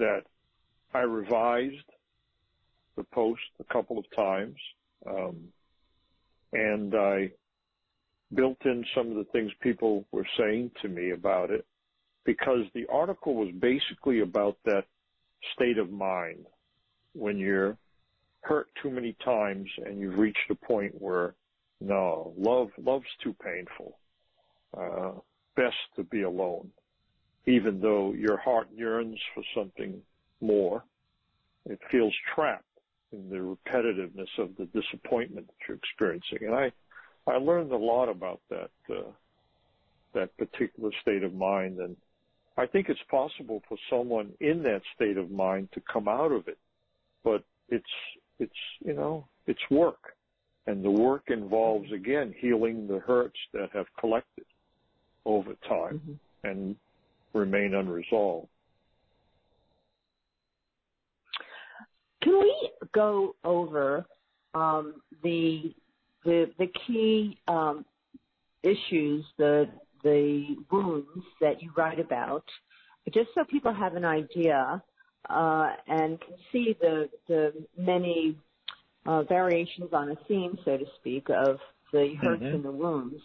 [0.00, 0.22] that
[0.92, 1.76] I revised
[2.96, 4.56] the post a couple of times,
[5.06, 5.36] um,
[6.52, 7.30] and I
[8.34, 11.64] built in some of the things people were saying to me about it
[12.24, 14.84] because the article was basically about that
[15.54, 16.46] state of mind
[17.14, 17.76] when you're
[18.42, 21.34] hurt too many times and you've reached a point where
[21.80, 23.98] no, love, love's too painful.
[24.76, 25.12] Uh,
[25.56, 26.70] best to be alone
[27.46, 30.00] even though your heart yearns for something
[30.40, 30.84] more,
[31.66, 32.64] it feels trapped
[33.12, 36.38] in the repetitiveness of the disappointment that you're experiencing.
[36.42, 36.72] And I,
[37.26, 39.10] I learned a lot about that, uh,
[40.14, 41.78] that particular state of mind.
[41.78, 41.96] And
[42.56, 46.46] I think it's possible for someone in that state of mind to come out of
[46.48, 46.58] it,
[47.24, 47.84] but it's,
[48.38, 48.52] it's,
[48.84, 50.14] you know, it's work.
[50.66, 54.44] And the work involves, again, healing the hurts that have collected
[55.24, 56.00] over time.
[56.00, 56.48] Mm-hmm.
[56.48, 56.76] And
[57.32, 58.48] remain unresolved.
[62.22, 64.04] Can we go over
[64.54, 65.74] um, the
[66.24, 67.84] the the key um,
[68.62, 69.68] issues, the
[70.02, 72.44] the wounds that you write about,
[73.12, 74.82] just so people have an idea
[75.28, 78.36] uh, and can see the the many
[79.06, 81.58] uh, variations on a theme, so to speak, of
[81.92, 82.54] the hurts Mhm.
[82.54, 83.22] and the wounds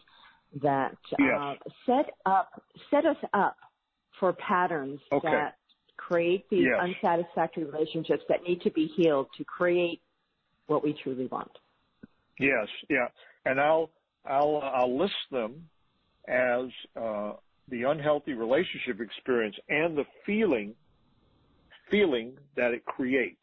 [0.62, 3.58] that uh, set up set us up
[4.20, 5.30] for patterns Okay.
[5.30, 5.58] that
[5.98, 6.82] create these Yes.
[6.82, 10.02] unsatisfactory relationships that need to be healed to create
[10.68, 11.52] what we truly want.
[12.40, 13.08] Yes, yeah,
[13.46, 13.92] and I'll
[14.26, 15.70] I'll I'll list them
[16.28, 16.66] as
[17.00, 17.34] uh,
[17.70, 20.76] the unhealthy relationship experience and the feeling
[21.90, 23.38] feeling that it creates,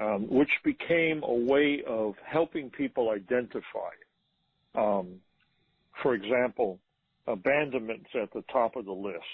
[0.00, 3.90] um, which became a way of helping people identify.
[4.74, 5.16] Um,
[6.02, 6.78] for example,
[7.26, 9.24] abandonment's at the top of the list,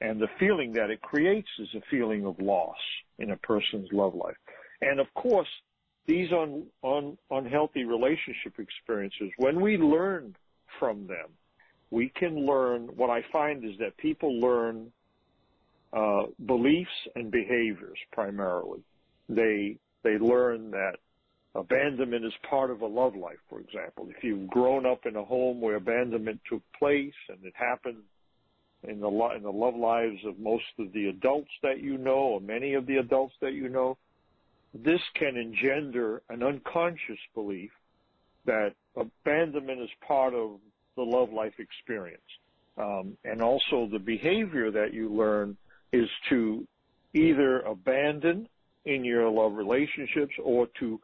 [0.00, 2.76] and the feeling that it creates is a feeling of loss
[3.18, 4.36] in a person's love life,
[4.80, 5.48] and of course
[6.08, 10.34] these un, un, unhealthy relationship experiences, when we learn
[10.78, 11.28] from them,
[11.90, 14.90] we can learn, what I find is that people learn
[15.92, 18.80] uh, beliefs and behaviors primarily.
[19.28, 20.96] They, they learn that
[21.54, 24.08] abandonment is part of a love life, for example.
[24.08, 28.02] If you've grown up in a home where abandonment took place and it happened
[28.84, 32.40] in the, in the love lives of most of the adults that you know or
[32.40, 33.96] many of the adults that you know,
[34.74, 37.70] this can engender an unconscious belief
[38.44, 40.58] that abandonment is part of
[40.96, 42.20] the love life experience.
[42.76, 45.56] Um, and also the behavior that you learn
[45.92, 46.66] is to
[47.14, 48.48] either abandon
[48.84, 51.00] in your love relationships or to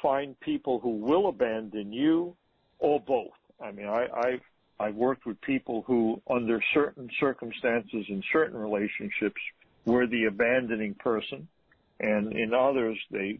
[0.00, 2.36] find people who will abandon you
[2.78, 3.32] or both.
[3.62, 4.40] I mean, I, I've,
[4.82, 9.40] I've worked with people who under certain circumstances in certain relationships
[9.84, 11.46] were the abandoning person
[12.00, 13.38] and in others they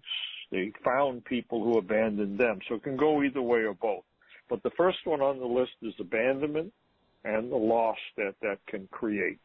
[0.53, 2.61] they found people who abandoned them.
[2.69, 4.05] So it can go either way or both.
[4.51, 6.73] But the first one on the list is abandonment
[7.25, 9.39] and the loss that that can create.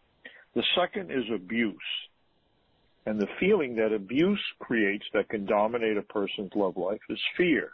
[0.53, 1.77] The second is abuse.
[3.05, 7.71] And the feeling that abuse creates that can dominate a person's love life is fear.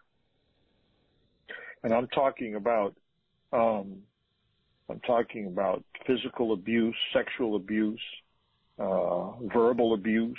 [1.81, 2.95] And I'm talking about
[3.51, 4.03] um,
[4.89, 8.01] I'm talking about physical abuse, sexual abuse,
[8.79, 10.37] uh, verbal abuse,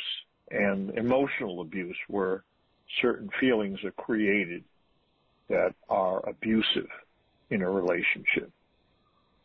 [0.50, 2.44] and emotional abuse where
[3.00, 4.62] certain feelings are created
[5.48, 6.88] that are abusive
[7.50, 8.50] in a relationship.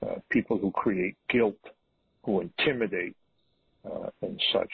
[0.01, 1.57] Uh, people who create guilt,
[2.23, 3.15] who intimidate,
[3.85, 4.71] uh, and such.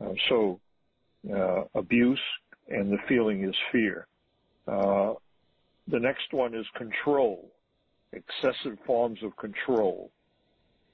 [0.00, 0.60] Uh, so,
[1.32, 2.20] uh, abuse
[2.68, 4.06] and the feeling is fear.
[4.66, 5.14] Uh,
[5.88, 7.50] the next one is control,
[8.14, 10.10] excessive forms of control,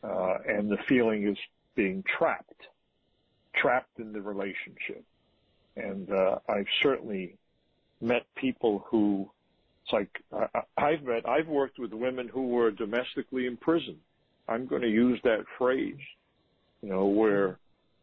[0.02, 1.38] uh, and the feeling is
[1.74, 2.66] being trapped
[3.54, 5.04] trapped in the relationship.
[5.76, 7.36] And uh, I've certainly
[8.00, 9.30] met people who,
[9.84, 14.00] it's like I, I've met, I've worked with women who were domestically imprisoned.
[14.48, 15.98] I'm going to use that phrase,
[16.82, 17.58] you know, where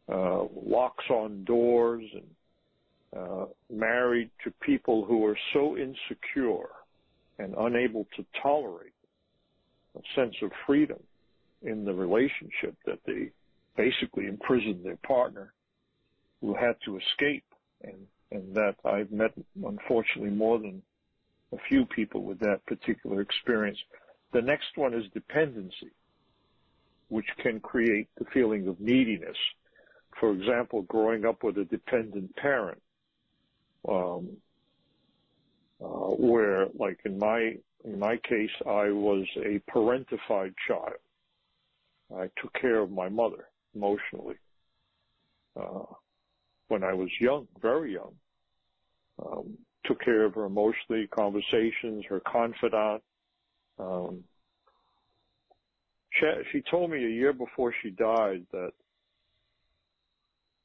[0.10, 6.70] uh, locks on doors and uh, married to people who are so insecure
[7.40, 8.94] and unable to tolerate
[9.96, 11.00] a sense of freedom
[11.62, 13.32] in the relationship that they
[13.76, 15.54] basically imprisoned their partner
[16.42, 17.44] who had to escape
[17.82, 19.32] and and that I've met
[19.66, 20.82] unfortunately more than
[21.54, 23.78] a few people with that particular experience.
[24.34, 25.92] The next one is dependency,
[27.08, 29.38] which can create the feeling of neediness.
[30.20, 32.82] For example, growing up with a dependent parent,
[33.88, 34.30] um,
[35.82, 35.86] uh,
[36.18, 37.56] where, like in my
[37.88, 41.00] in my case, I was a parentified child.
[42.16, 44.36] I took care of my mother emotionally
[45.60, 45.86] uh,
[46.68, 48.14] when I was young, very young.
[49.26, 53.02] Um, took care of her emotionally, conversations, her confidant.
[53.80, 54.24] Um,
[56.12, 58.72] she, she told me a year before she died that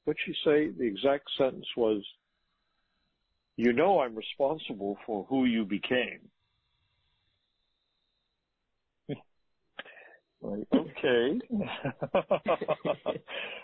[0.04, 0.70] what'd she say?
[0.70, 2.02] The exact sentence was,
[3.56, 6.28] "You know, I'm responsible for who you became."
[10.42, 11.38] Like, okay.
[11.50, 11.60] Is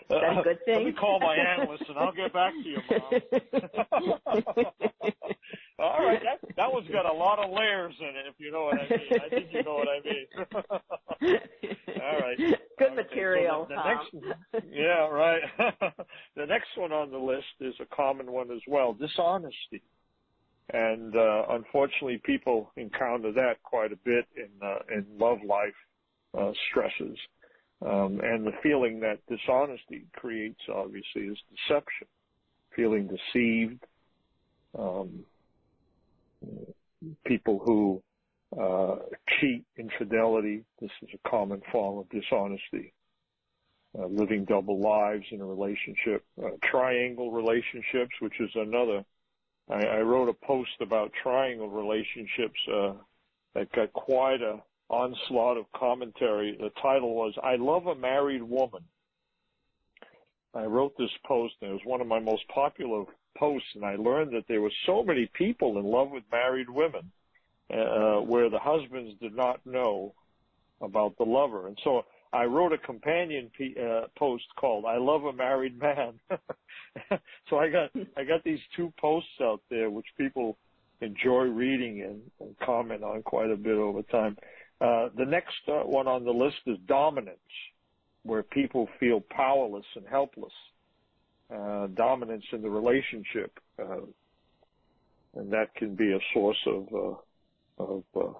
[0.09, 0.75] that a good thing?
[0.75, 3.11] Let me call my analyst and I'll get back to you, Mom.
[5.79, 8.63] All right, that that one's got a lot of layers in it, if you know
[8.63, 9.21] what I mean.
[9.25, 10.27] I think you know what I mean.
[12.01, 12.37] All right.
[12.37, 13.97] Good Okay, material, so the, the Tom.
[14.53, 15.41] next, yeah, right.
[16.35, 19.81] the next one on the list is a common one as well: dishonesty.
[20.71, 25.88] And uh, unfortunately, people encounter that quite a bit in uh, in love life uh,
[26.69, 27.17] stresses.
[27.85, 32.07] Um, and the feeling that dishonesty creates, obviously, is deception.
[32.75, 33.83] Feeling deceived.
[34.77, 35.25] Um,
[37.25, 38.01] people who
[38.59, 38.97] uh,
[39.39, 40.63] cheat, infidelity.
[40.81, 42.93] This is a common form of dishonesty.
[43.97, 46.23] Uh, living double lives in a relationship.
[46.41, 49.03] Uh, triangle relationships, which is another
[49.69, 52.93] I, I wrote a post about triangle relationships uh,
[53.53, 56.57] that got quite a onslaught of commentary.
[56.59, 58.83] The title was "I Love a Married Woman."
[60.53, 63.05] I wrote this post, and it was one of my most popular
[63.37, 67.11] posts, and I learned that there were so many people in love with married women,
[67.71, 70.13] uh, where the husbands did not know
[70.81, 75.25] about the lover, and so I wrote a companion p- uh, post called "I Love
[75.25, 76.19] a Married Man."
[77.49, 80.57] so I got I got these two posts out there which people
[81.01, 84.37] enjoy reading and, and comment on quite a bit over time.
[84.81, 87.37] Uh, the next uh, one on the list is dominance,
[88.23, 90.53] where people feel powerless and helpless.
[91.53, 94.01] Uh, dominance in the relationship, uh,
[95.35, 98.33] and that can be a source of uh, of, uh,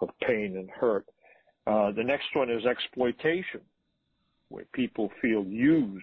[0.00, 1.06] of pain and hurt.
[1.68, 3.60] Uh, the next one is exploitation,
[4.48, 6.02] where people feel used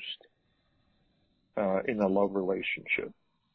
[1.58, 3.12] uh, in a love relationship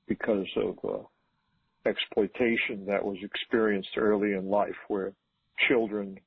[0.07, 5.13] because of uh, exploitation that was experienced early in life, where
[5.69, 6.19] children,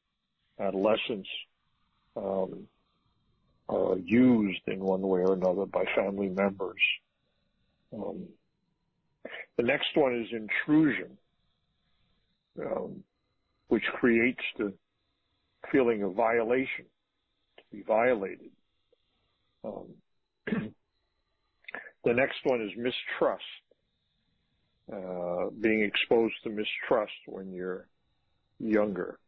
[0.60, 1.30] adolescents,
[2.16, 2.68] um,
[3.70, 6.80] are used in one way or another by family members.
[7.94, 8.28] Um,
[9.58, 11.18] the next one is intrusion,
[12.60, 13.04] um,
[13.68, 14.74] which creates the
[15.72, 16.86] feeling of violation,
[17.58, 18.52] to be violated.
[19.64, 19.88] Um,
[22.04, 23.44] the next one is mistrust,
[24.92, 27.88] uh, being exposed to mistrust when you're
[28.60, 29.20] younger,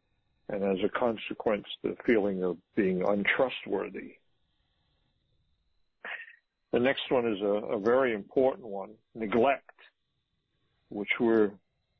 [0.48, 4.14] and as a consequence, the feeling of being untrustworthy.
[6.72, 9.70] The next one is a, a very important one, neglect,
[10.88, 11.50] which we're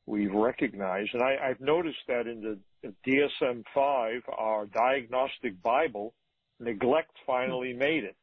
[0.05, 6.13] we've recognized, and I, have noticed that in the DSM-5, our diagnostic Bible,
[6.59, 8.15] neglect finally made it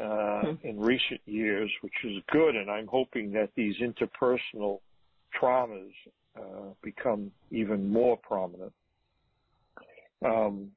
[0.00, 0.66] uh, hmm.
[0.66, 4.80] in recent years, which is good, and I'm hoping that these interpersonal
[5.38, 5.92] traumas
[6.36, 8.72] uh, become even more prominent.
[10.24, 10.70] Um,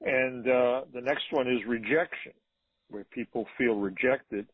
[0.00, 2.32] and uh, the next one is rejection,
[2.88, 4.46] where people feel rejected.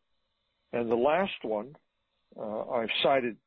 [0.73, 1.75] And the last one,
[2.39, 3.37] uh, I've cited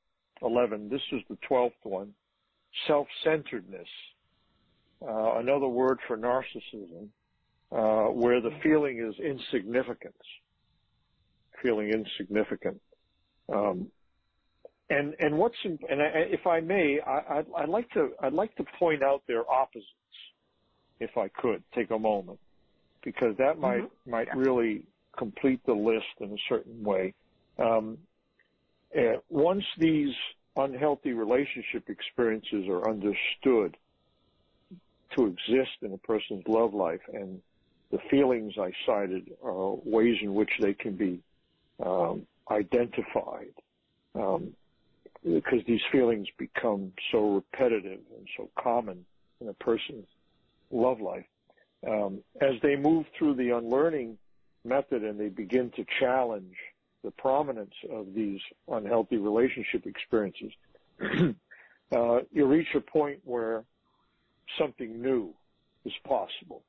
[0.42, 0.88] 11.
[0.88, 2.12] This is the 12th one.
[2.86, 3.88] Self-centeredness.
[5.02, 7.08] Uh, another word for narcissism,
[7.72, 10.14] uh, where the feeling is insignificance.
[11.62, 12.80] Feeling insignificant.
[13.52, 13.88] Um,
[14.90, 18.54] and and what's and I, if I may, I, I'd, I'd like to I'd like
[18.56, 19.86] to point out their opposites,
[21.00, 22.38] if I could take a moment,
[23.04, 24.10] because that might mm-hmm.
[24.10, 24.34] might yeah.
[24.36, 24.84] really
[25.16, 27.14] complete the list in a certain way.
[27.58, 27.98] Um,
[28.96, 30.14] uh, once these
[30.56, 33.76] unhealthy relationship experiences are understood
[35.16, 37.40] to exist in a person's love life and
[37.90, 41.20] the feelings I cited are ways in which they can be
[41.84, 43.54] um, identified
[44.14, 44.52] um,
[45.24, 49.04] because these feelings become so repetitive and so common
[49.40, 50.06] in a person's
[50.70, 51.24] love life.
[51.86, 54.18] Um, as they move through the unlearning
[54.64, 56.56] method and they begin to challenge
[57.04, 60.52] the prominence of these unhealthy relationship experiences,
[61.00, 63.64] uh, you reach a point where
[64.58, 65.32] something new
[65.84, 66.62] is possible.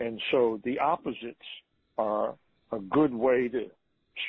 [0.00, 1.38] And so the opposites
[1.98, 2.34] are
[2.72, 3.70] a good way to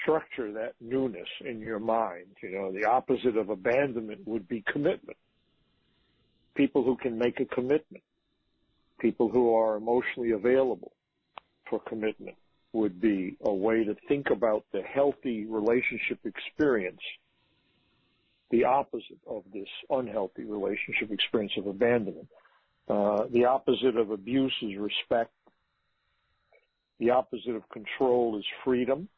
[0.02, 2.28] structure that newness in your mind.
[2.42, 5.18] You know, the opposite of abandonment would be commitment.
[6.56, 8.04] People who can make a commitment.
[9.00, 10.92] People who are emotionally available
[11.70, 12.38] for commitment
[12.74, 17.02] would be a way to think about the healthy relationship experience,
[18.52, 22.28] the opposite of this unhealthy relationship experience of abandonment.
[22.88, 25.32] Uh, the opposite of abuse is respect.
[27.00, 29.10] The opposite of control is freedom.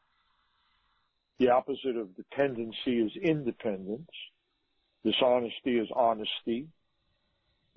[1.40, 4.10] The opposite of dependency is independence.
[5.06, 6.68] Dishonesty is honesty.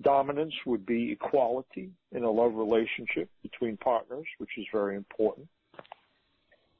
[0.03, 5.46] Dominance would be equality in a love relationship between partners, which is very important.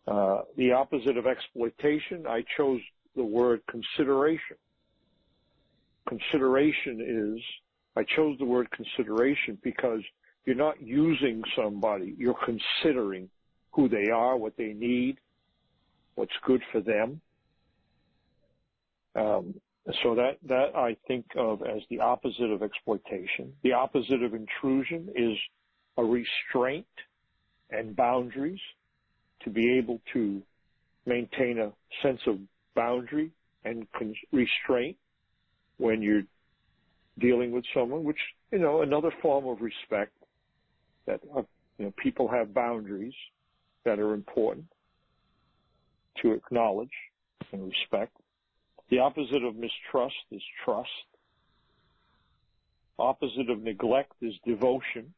[0.07, 2.81] Uh, the opposite of exploitation, I chose
[3.15, 4.57] the word consideration.
[6.09, 7.43] Consideration is,
[7.97, 10.01] I chose the word consideration because
[10.45, 13.29] you're not using somebody, you're considering
[13.71, 15.19] who they are, what they need,
[16.17, 17.21] what's good for them.
[19.15, 19.55] Um,
[20.03, 23.53] so that that I think of as the opposite of exploitation.
[23.63, 25.37] The opposite of intrusion is
[25.97, 26.87] a restraint
[27.71, 28.61] and boundaries
[29.45, 30.43] to be able to
[31.07, 31.73] maintain a
[32.03, 32.39] sense of
[32.75, 33.31] boundary
[33.65, 34.97] and con- restraint
[35.79, 36.23] when you're
[37.19, 38.19] dealing with someone, which,
[38.51, 40.13] you know, another form of respect
[41.07, 41.43] that, uh,
[41.79, 43.15] you know, people have boundaries
[43.85, 44.67] that are important
[46.21, 46.93] to acknowledge
[47.53, 48.17] and respect.
[48.93, 50.91] The opposite of mistrust is trust.
[52.99, 55.15] Opposite of neglect is devotion.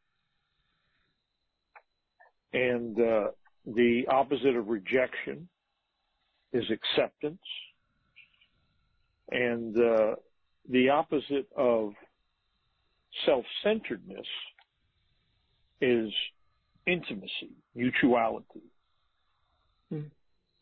[2.52, 3.30] And uh,
[3.66, 5.48] the opposite of rejection
[6.52, 7.42] is acceptance.
[9.32, 10.14] And uh,
[10.70, 11.94] the opposite of
[13.26, 14.28] self-centeredness
[15.80, 16.12] is
[16.86, 18.70] intimacy, mutuality.
[19.92, 20.10] Mm.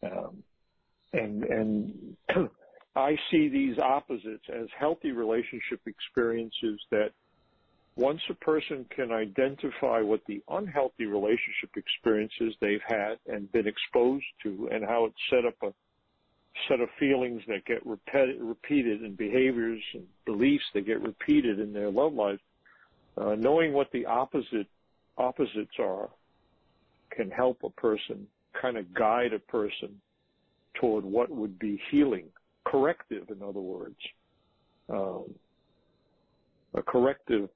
[0.03, 0.43] Um,
[1.13, 2.17] and and
[2.95, 7.13] I see these opposites as healthy relationship experiences that
[7.97, 14.25] once a person can identify what the unhealthy relationship experiences they've had and been exposed
[14.43, 15.73] to and how it set up a
[16.69, 21.73] set of feelings that get repeated, repeated and behaviors and beliefs that get repeated in
[21.73, 22.41] their love life,
[23.17, 24.67] uh, knowing what the opposite
[25.17, 26.11] opposites are
[27.11, 28.27] can help a person
[28.61, 30.01] kind of guide a person
[30.75, 32.27] toward what would be healing,
[32.73, 33.97] corrective, in other words.
[34.89, 35.35] Um,
[36.75, 37.49] a corrective.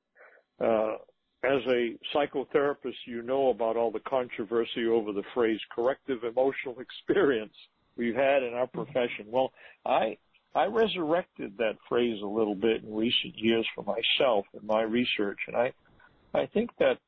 [0.61, 0.97] Uh,
[1.43, 7.55] as a psychotherapist, you know about all the controversy over the phrase corrective emotional experience
[7.97, 9.27] we've had in our profession.
[9.29, 9.53] Well,
[9.85, 10.19] I
[10.55, 15.39] I resurrected that phrase a little bit in recent years for myself in my research,
[15.47, 15.73] and I
[16.35, 16.99] I think that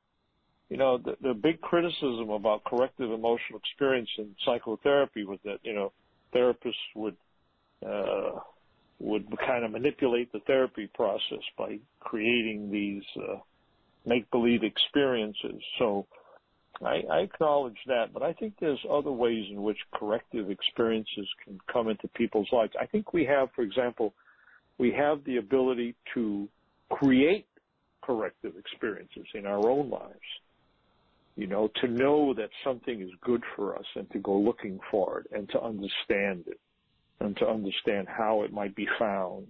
[0.71, 5.75] you know the, the big criticism about corrective emotional experience in psychotherapy was that you
[5.75, 5.93] know
[6.35, 7.17] therapists would
[7.87, 8.41] uh,
[9.01, 13.37] would kind of manipulate the therapy process by creating these uh,
[14.05, 15.62] make believe experiences.
[15.79, 16.07] So
[16.85, 21.59] I, I acknowledge that, but I think there's other ways in which corrective experiences can
[21.72, 22.72] come into people's lives.
[22.81, 24.14] I think we have, for example,
[24.79, 26.49] we have the ability to
[26.91, 27.47] create
[28.03, 30.14] corrective experiences in our own lives.
[31.37, 35.20] You know, to know that something is good for us and to go looking for
[35.20, 36.59] it and to understand it
[37.21, 39.47] and to understand how it might be found.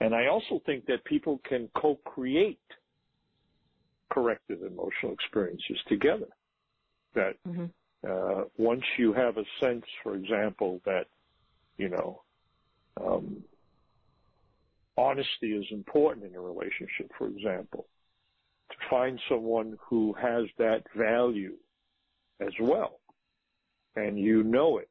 [0.00, 2.58] And I also think that people can co-create
[4.10, 6.28] corrective emotional experiences together.
[7.14, 7.66] That mm-hmm.
[8.06, 11.06] uh, once you have a sense, for example, that
[11.78, 12.22] you know
[13.02, 13.42] um,
[14.96, 17.86] honesty is important in a relationship, for example,
[18.70, 21.54] to find someone who has that value
[22.40, 23.00] as well,
[23.94, 24.90] and you know it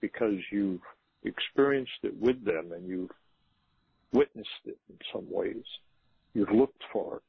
[0.00, 0.80] because you've
[1.24, 3.10] experienced it with them and you've
[4.12, 5.64] witnessed it in some ways.
[6.34, 7.22] You've looked for it.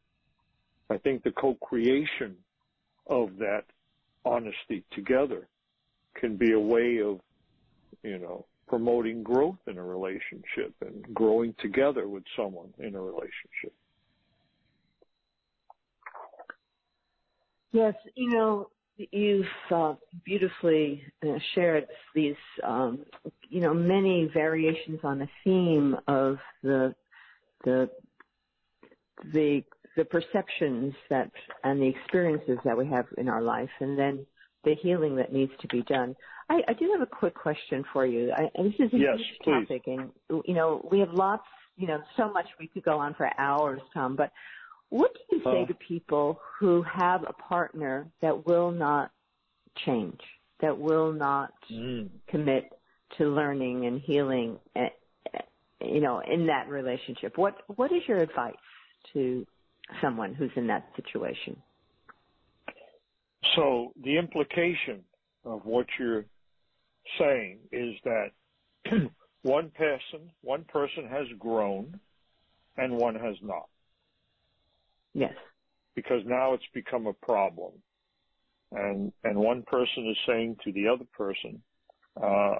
[0.94, 2.36] I think the co-creation
[3.08, 3.64] of that
[4.26, 5.48] honesty together
[6.16, 7.20] can be a way of,
[8.04, 13.74] you know, promoting growth in a relationship and growing together with someone in a relationship.
[17.72, 18.70] Yes, you know,
[19.12, 19.94] you've uh,
[20.26, 23.06] beautifully uh, shared these, um,
[23.50, 26.94] you know, many variations on the theme of the
[27.64, 27.90] the
[29.34, 29.64] the
[29.96, 31.32] the perceptions that
[31.64, 34.26] and the experiences that we have in our life, and then
[34.64, 36.16] the healing that needs to be done.
[36.50, 38.32] I, I do have a quick question for you.
[38.32, 39.68] I, and this is a yes, huge please.
[39.68, 40.10] topic, and
[40.46, 41.44] you know we have lots,
[41.78, 44.16] you know, so much we could go on for hours, Tom.
[44.16, 44.32] But
[44.90, 49.12] what do you say uh, to people who have a partner that will not
[49.86, 50.20] change,
[50.62, 52.10] that will not mm.
[52.28, 52.70] commit
[53.18, 54.90] to learning and healing, eh,
[55.34, 55.40] eh,
[55.82, 57.38] you know, in that relationship?
[57.38, 58.56] What What is your advice
[59.14, 59.46] to
[60.02, 61.58] someone who's in that situation.
[63.56, 65.04] So the implication
[65.46, 66.26] of what you're
[67.18, 68.30] saying is that
[69.42, 72.00] one person, one person has grown
[72.78, 73.68] and one has not.
[75.14, 75.34] Yes.
[75.96, 77.74] Because now it's become a problem.
[78.72, 81.62] And, and one person is saying to the other person,
[82.22, 82.56] uh,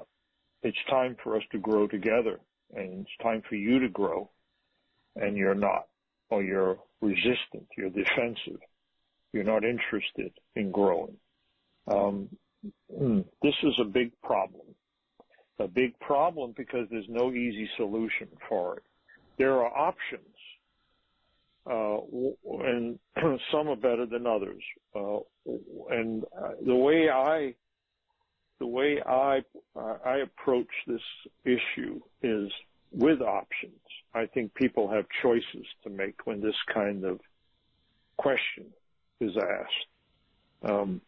[0.64, 2.40] it's time for us to grow together
[2.74, 4.30] and it's time for you to grow
[5.16, 5.88] and you're not
[6.30, 8.60] or you're resistant, you're defensive,
[9.34, 11.16] you're not interested in growing.
[11.88, 12.30] Um,
[12.96, 14.66] hmm, this is a big problem.
[15.60, 18.84] A big problem because there's no easy solution for it.
[19.38, 20.36] There are options,
[21.70, 23.00] and
[23.52, 24.62] some are better than others.
[24.96, 25.20] Uh,
[25.90, 27.54] and uh, the way I,
[28.60, 29.42] the way I,
[29.76, 31.02] I approach this
[31.46, 32.52] issue is
[32.92, 33.80] with options.
[34.14, 37.20] I think people have choices to make when this kind of
[38.18, 38.66] question
[39.22, 40.72] is asked.
[40.72, 41.02] Um,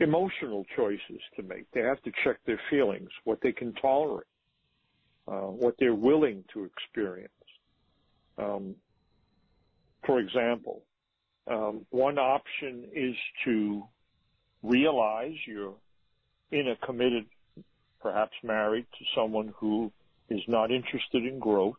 [0.00, 1.70] emotional choices to make.
[1.72, 4.26] They have to check their feelings, what they can tolerate,
[5.28, 7.30] uh, what they're willing to experience.
[8.38, 8.74] Um,
[10.04, 10.82] for example,
[11.46, 13.82] um, one option is to
[14.62, 15.74] realize you're
[16.52, 17.26] in a committed,
[18.00, 19.92] perhaps married to someone who
[20.28, 21.76] is not interested in growth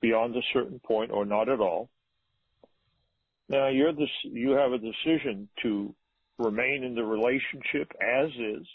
[0.00, 1.88] beyond a certain point or not at all.
[3.48, 5.94] Now you're this, you have a decision to
[6.38, 8.66] remain in the relationship as is,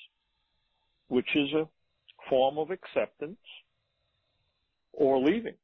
[1.07, 1.67] which is a
[2.29, 3.39] form of acceptance,
[4.93, 5.55] or leaving.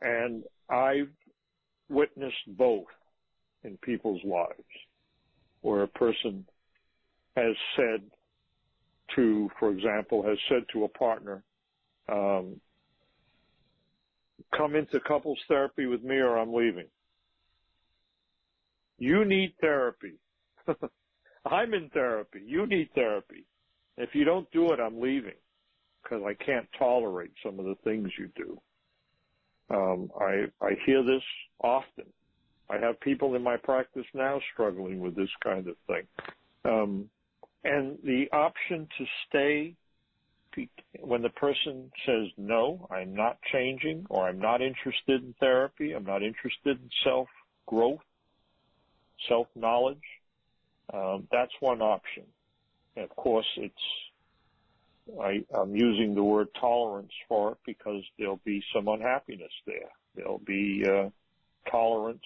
[0.00, 1.10] And I've
[1.88, 2.86] witnessed both
[3.64, 4.62] in people's lives,
[5.62, 6.44] where a person
[7.36, 8.02] has said
[9.16, 11.42] to, for example, has said to a partner,
[12.08, 12.60] um,
[14.56, 16.86] come into couples therapy with me or I'm leaving.
[18.98, 20.14] You need therapy.
[21.46, 22.40] I'm in therapy.
[22.44, 23.44] You need therapy.
[23.96, 25.34] If you don't do it, I'm leaving
[26.02, 28.60] because I can't tolerate some of the things you do.
[29.70, 31.22] Um, I I hear this
[31.60, 32.06] often.
[32.70, 36.06] I have people in my practice now struggling with this kind of thing.
[36.64, 37.10] Um,
[37.64, 39.74] and the option to stay
[41.00, 46.04] when the person says no, I'm not changing or I'm not interested in therapy, I'm
[46.04, 47.28] not interested in self
[47.66, 48.00] growth,
[49.28, 50.02] self knowledge,
[50.92, 52.24] um, that's one option.
[52.96, 53.74] And of course, it's
[55.22, 59.90] I, am using the word tolerance for it because there'll be some unhappiness there.
[60.14, 61.08] There'll be uh,
[61.70, 62.24] tolerance.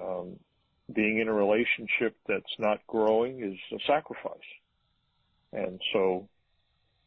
[0.00, 0.36] Um,
[0.94, 4.38] being in a relationship that's not growing is a sacrifice,
[5.52, 6.28] and so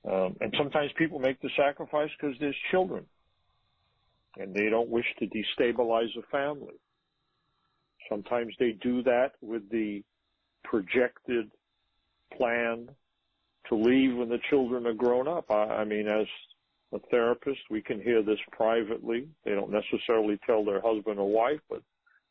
[0.10, 3.06] um, and sometimes people make the sacrifice because there's children,
[4.38, 6.76] and they don't wish to destabilize a family.
[8.10, 10.04] Sometimes they do that with the
[10.64, 11.52] projected
[12.38, 12.90] plan
[13.70, 15.50] to leave when the children are grown up.
[15.50, 16.28] I, I mean, as
[16.94, 19.28] a therapist, we can hear this privately.
[19.46, 21.82] They don't necessarily tell their husband or wife, but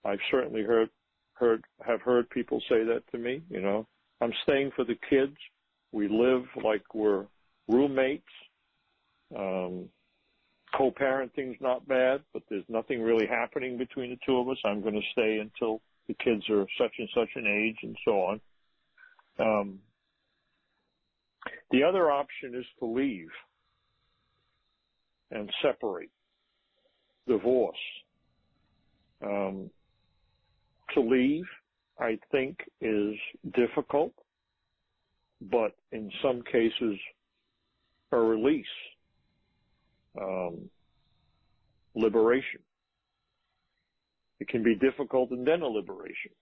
[0.05, 0.91] I've certainly heard
[1.35, 3.43] heard have heard people say that to me.
[3.49, 3.87] You know,
[4.21, 5.37] I'm staying for the kids.
[5.91, 7.27] We live like we're
[7.69, 8.25] roommates.
[9.37, 9.89] Um,
[10.77, 14.59] co-parenting's not bad, but there's nothing really happening between the two of us.
[14.65, 18.13] I'm going to stay until the kids are such and such an age and so
[18.21, 18.41] on.
[19.39, 19.79] Um,
[21.71, 23.29] the other option is to leave
[25.31, 26.11] and separate,
[27.27, 27.77] divorce.
[29.25, 29.71] Um,
[30.95, 31.45] to leave,
[31.99, 33.15] I think, is
[33.55, 34.13] difficult,
[35.41, 36.99] but in some cases,
[38.11, 38.67] a release,
[40.21, 40.69] um,
[41.95, 42.61] liberation.
[44.41, 46.33] It can be difficult and then a liberation.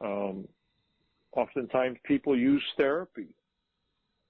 [0.00, 0.48] Um,
[1.36, 3.34] oftentimes people use therapy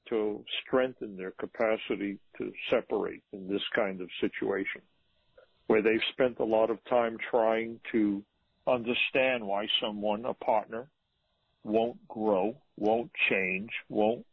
[0.09, 4.83] to strengthen their capacity to separate in this kind of situation
[5.67, 8.23] where they've spent a lot of time trying to
[8.67, 10.87] understand why someone, a partner,
[11.65, 14.25] won't grow, won't change, won't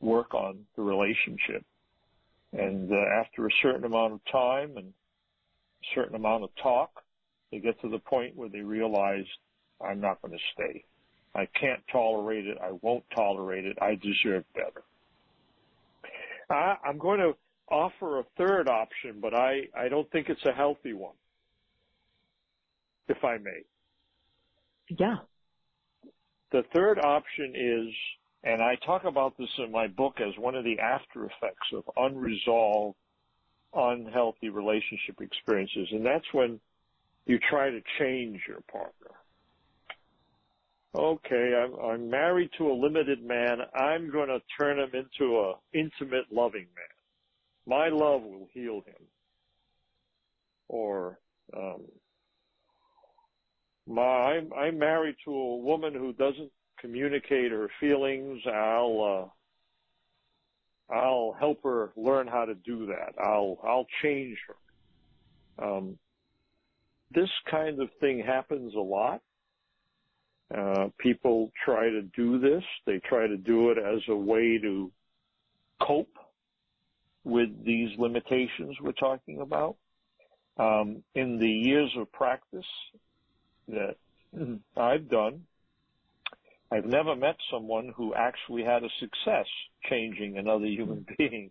[0.00, 1.64] work on the relationship.
[2.52, 7.02] And uh, after a certain amount of time and a certain amount of talk,
[7.50, 9.26] they get to the point where they realize,
[9.80, 10.84] I'm not going to stay.
[11.34, 12.58] I can't tolerate it.
[12.62, 13.76] I won't tolerate it.
[13.80, 14.82] I deserve better.
[16.50, 17.34] I, I'm going to
[17.70, 21.14] offer a third option, but I, I don't think it's a healthy one,
[23.08, 23.62] if I may.
[24.88, 25.16] Yeah.
[26.52, 27.94] The third option is
[28.44, 31.84] and I talk about this in my book as one of the after effects of
[31.96, 32.96] unresolved,
[33.72, 35.88] unhealthy relationship experiences.
[35.92, 36.60] And that's when
[37.24, 39.12] you try to change your partner.
[40.94, 43.58] Okay, I'm, I'm married to a limited man.
[43.74, 47.66] I'm going to turn him into a intimate, loving man.
[47.66, 49.06] My love will heal him.
[50.68, 51.18] Or,
[51.56, 51.82] um,
[53.88, 58.40] my, I'm, I'm married to a woman who doesn't communicate her feelings.
[58.46, 59.30] I'll
[60.90, 63.14] uh, I'll help her learn how to do that.
[63.22, 65.66] I'll I'll change her.
[65.66, 65.98] Um,
[67.14, 69.22] this kind of thing happens a lot.
[70.52, 72.62] Uh, people try to do this.
[72.86, 74.90] They try to do it as a way to
[75.80, 76.16] cope
[77.24, 79.76] with these limitations we're talking about.
[80.56, 82.66] Um, in the years of practice
[83.68, 83.96] that
[84.76, 85.42] I've done,
[86.70, 89.46] I've never met someone who actually had a success
[89.88, 91.50] changing another human being.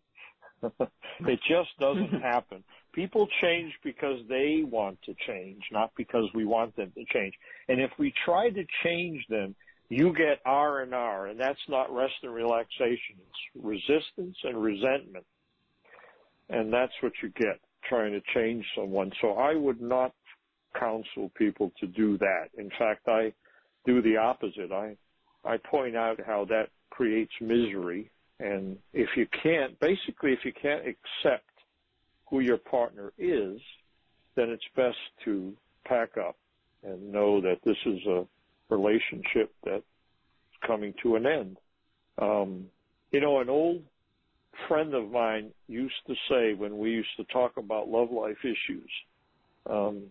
[1.28, 2.64] it just doesn't happen.
[2.94, 7.34] People change because they want to change, not because we want them to change.
[7.68, 9.56] And if we try to change them,
[9.90, 13.18] you get R and R, and that's not rest and relaxation.
[13.18, 15.26] It's resistance and resentment.
[16.50, 19.12] And that's what you get trying to change someone.
[19.22, 20.14] So I would not
[20.80, 22.50] counsel people to do that.
[22.58, 23.34] In fact, I
[23.86, 24.72] do the opposite.
[24.72, 24.96] I
[25.46, 28.10] I point out how that creates misery
[28.44, 31.50] And if you can't, basically, if you can't accept
[32.30, 33.58] who your partner is,
[34.36, 35.54] then it's best to
[35.86, 36.36] pack up
[36.84, 38.26] and know that this is a
[38.70, 39.84] relationship that's
[40.68, 41.58] coming to an end.
[42.18, 42.66] Um,
[43.12, 43.82] you know, an old
[44.68, 48.92] friend of mine used to say when we used to talk about love life issues,
[49.70, 50.02] um,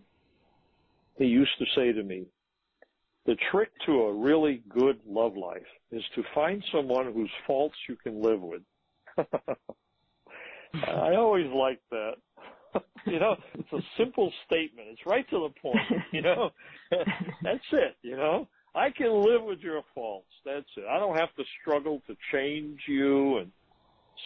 [1.17, 2.25] he used to say to me,
[3.25, 5.61] the trick to a really good love life
[5.91, 8.61] is to find someone whose faults you can live with.
[10.73, 12.13] I always like that.
[13.05, 14.87] you know, it's a simple statement.
[14.91, 16.49] It's right to the point, you know.
[16.91, 18.47] That's it, you know.
[18.75, 20.31] I can live with your faults.
[20.45, 20.85] That's it.
[20.89, 23.51] I don't have to struggle to change you and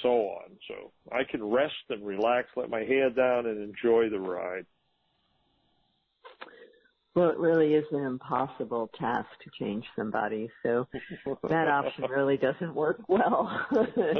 [0.01, 0.51] so on.
[0.67, 4.65] So I can rest and relax, let my hair down and enjoy the ride.
[7.17, 10.87] Well, it really is an impossible task to change somebody, so
[11.49, 13.65] that option really doesn't work well.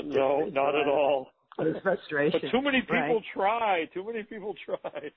[0.04, 1.28] no, not at all.
[1.60, 2.40] There's frustration.
[2.42, 3.24] But too many people right?
[3.36, 3.86] try.
[3.94, 5.12] Too many people try.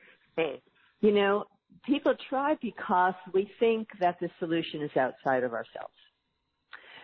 [1.00, 1.44] you know,
[1.86, 5.94] people try because we think that the solution is outside of ourselves.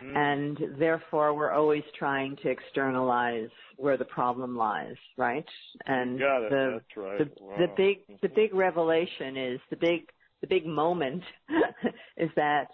[0.03, 0.15] Mm.
[0.15, 5.45] And therefore we're always trying to externalize where the problem lies, right?
[5.87, 7.17] And the, right.
[7.17, 7.55] the, wow.
[7.57, 10.07] the big, the big revelation is the big,
[10.41, 11.23] the big moment
[12.17, 12.67] is that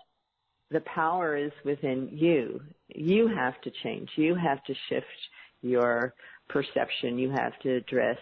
[0.72, 2.61] the power is within you.
[2.88, 4.09] You have to change.
[4.16, 5.05] You have to shift
[5.61, 6.14] your
[6.49, 7.18] perception.
[7.18, 8.18] You have to address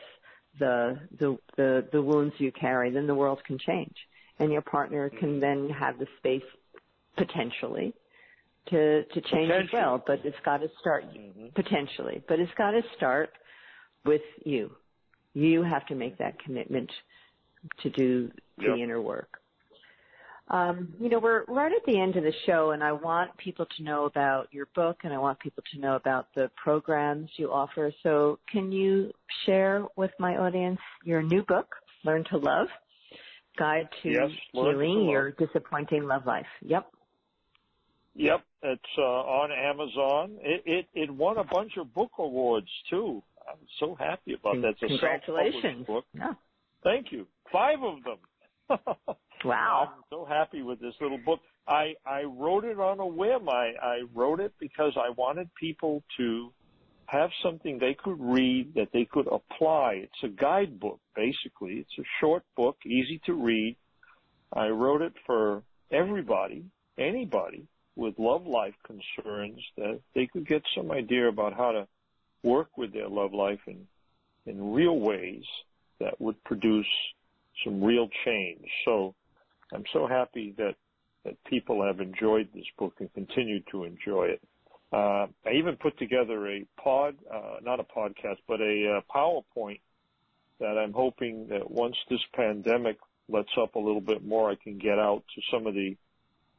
[0.59, 2.91] the, the, the, the wounds you carry.
[2.91, 3.95] Then the world can change.
[4.39, 6.43] And your partner can then have the space
[7.17, 7.93] potentially
[8.69, 11.47] to, to change as well, but it's got to start mm-hmm.
[11.55, 13.31] potentially, but it's got to start
[14.05, 14.71] with you.
[15.33, 16.91] You have to make that commitment
[17.83, 18.31] to do
[18.61, 18.77] the yep.
[18.77, 19.41] inner work.
[20.51, 23.65] Um, you know, we're right at the end of the show, and I want people
[23.77, 27.49] to know about your book, and I want people to know about the programs you
[27.51, 27.93] offer.
[28.03, 29.13] So, can you
[29.45, 32.67] share with my audience your new book, Learn to Love,
[33.57, 36.45] Guide to yes, Healing to Your Disappointing Love Life?
[36.63, 36.85] Yep.
[38.15, 40.37] Yep, it's uh, on Amazon.
[40.41, 43.23] It, it it won a bunch of book awards too.
[43.49, 44.71] I'm so happy about that.
[44.71, 45.87] It's a Congratulations!
[45.87, 46.03] book.
[46.13, 46.33] Yeah.
[46.83, 47.25] Thank you.
[47.53, 48.17] Five of them.
[49.45, 49.89] wow!
[49.93, 51.39] I'm so happy with this little book.
[51.67, 53.49] I I wrote it on a whim.
[53.49, 56.51] I I wrote it because I wanted people to
[57.05, 60.03] have something they could read that they could apply.
[60.03, 61.73] It's a guidebook basically.
[61.73, 63.75] It's a short book, easy to read.
[64.53, 66.63] I wrote it for everybody,
[66.97, 71.87] anybody with love life concerns that they could get some idea about how to
[72.43, 73.85] work with their love life in,
[74.45, 75.43] in real ways
[75.99, 76.87] that would produce
[77.63, 78.65] some real change.
[78.85, 79.13] So
[79.73, 80.75] I'm so happy that,
[81.25, 84.41] that people have enjoyed this book and continue to enjoy it.
[84.93, 89.79] Uh, I even put together a pod, uh, not a podcast, but a uh, PowerPoint
[90.59, 92.97] that I'm hoping that once this pandemic
[93.29, 95.95] lets up a little bit more, I can get out to some of the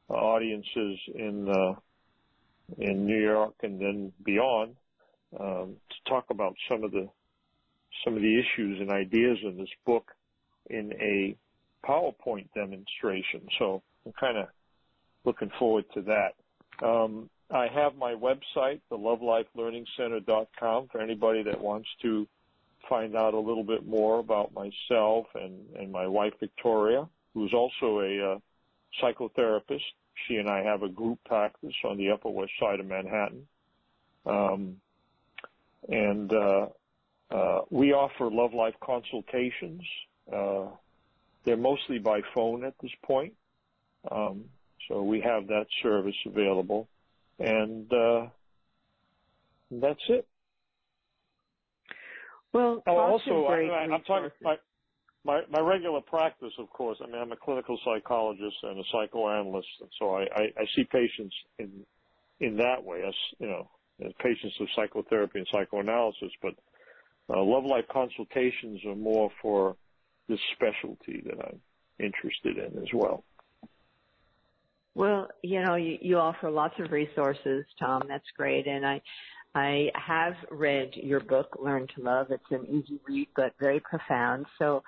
[0.08, 1.74] audiences in uh,
[2.78, 4.76] in New York and then beyond
[5.38, 7.08] um, to talk about some of the
[8.04, 10.10] some of the issues and ideas in this book
[10.72, 11.36] in a
[11.86, 13.42] PowerPoint demonstration.
[13.58, 14.48] So I'm kind of
[15.24, 16.34] looking forward to that.
[16.84, 22.26] Um, I have my website, the lovelifelearningcenter.com, for anybody that wants to
[22.88, 28.00] find out a little bit more about myself and, and my wife Victoria, who's also
[28.00, 28.38] a uh,
[29.02, 29.82] psychotherapist.
[30.26, 33.46] She and I have a group practice on the Upper West Side of Manhattan.
[34.26, 34.76] Um,
[35.88, 36.66] and uh,
[37.30, 39.82] uh, we offer love life consultations.
[40.32, 40.66] Uh,
[41.44, 43.34] they're mostly by phone at this point.
[44.10, 44.44] Um,
[44.88, 46.88] so we have that service available.
[47.38, 48.26] And uh,
[49.70, 50.26] that's it.
[52.52, 54.30] Well, oh, also, I, am talking.
[54.42, 54.56] My,
[55.24, 56.98] my my regular practice, of course.
[57.02, 60.84] I mean, I'm a clinical psychologist and a psychoanalyst, and so I, I, I see
[60.84, 61.70] patients in
[62.40, 63.68] in that way as you know
[64.04, 66.32] as patients of psychotherapy and psychoanalysis.
[66.42, 66.54] But
[67.30, 69.76] uh, love life consultations are more for
[70.28, 71.60] this specialty that I'm
[71.98, 73.24] interested in as well.
[74.94, 78.02] Well, you know, you, you offer lots of resources, Tom.
[78.08, 79.00] That's great, and I
[79.54, 82.28] I have read your book, Learn to Love.
[82.30, 84.46] It's an easy read, but very profound.
[84.58, 84.82] So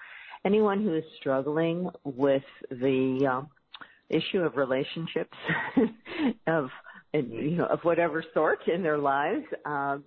[0.45, 3.49] anyone who is struggling with the um,
[4.11, 5.37] issue of relationships
[6.47, 6.69] of
[7.13, 10.05] you know of whatever sort in their lives, um,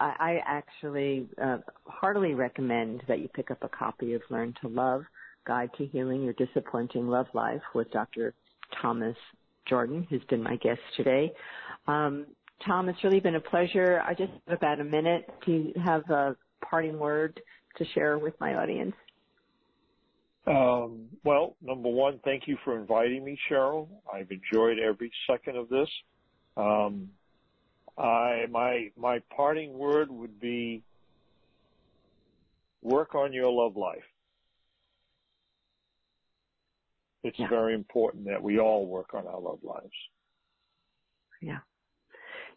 [0.00, 4.68] I, I actually uh, heartily recommend that you pick up a copy of Learn to
[4.68, 5.04] Love:
[5.46, 8.34] Guide to Healing Your Disappointing Love Life with Dr.
[8.80, 9.16] Thomas
[9.68, 11.32] Jordan, who's been my guest today.
[11.86, 12.26] Um,
[12.66, 14.02] Tom, it's really been a pleasure.
[14.06, 15.30] I just have about a minute.
[15.46, 16.36] Do you have a
[16.68, 17.40] parting word
[17.76, 18.94] to share with my audience?
[20.46, 23.88] Um, well, number one, thank you for inviting me, Sherrill.
[24.12, 25.88] I've enjoyed every second of this.
[26.56, 27.08] Um,
[27.98, 30.82] I my my parting word would be
[32.82, 33.98] work on your love life.
[37.22, 37.48] It's yeah.
[37.48, 39.90] very important that we all work on our love lives.
[41.42, 41.58] Yeah.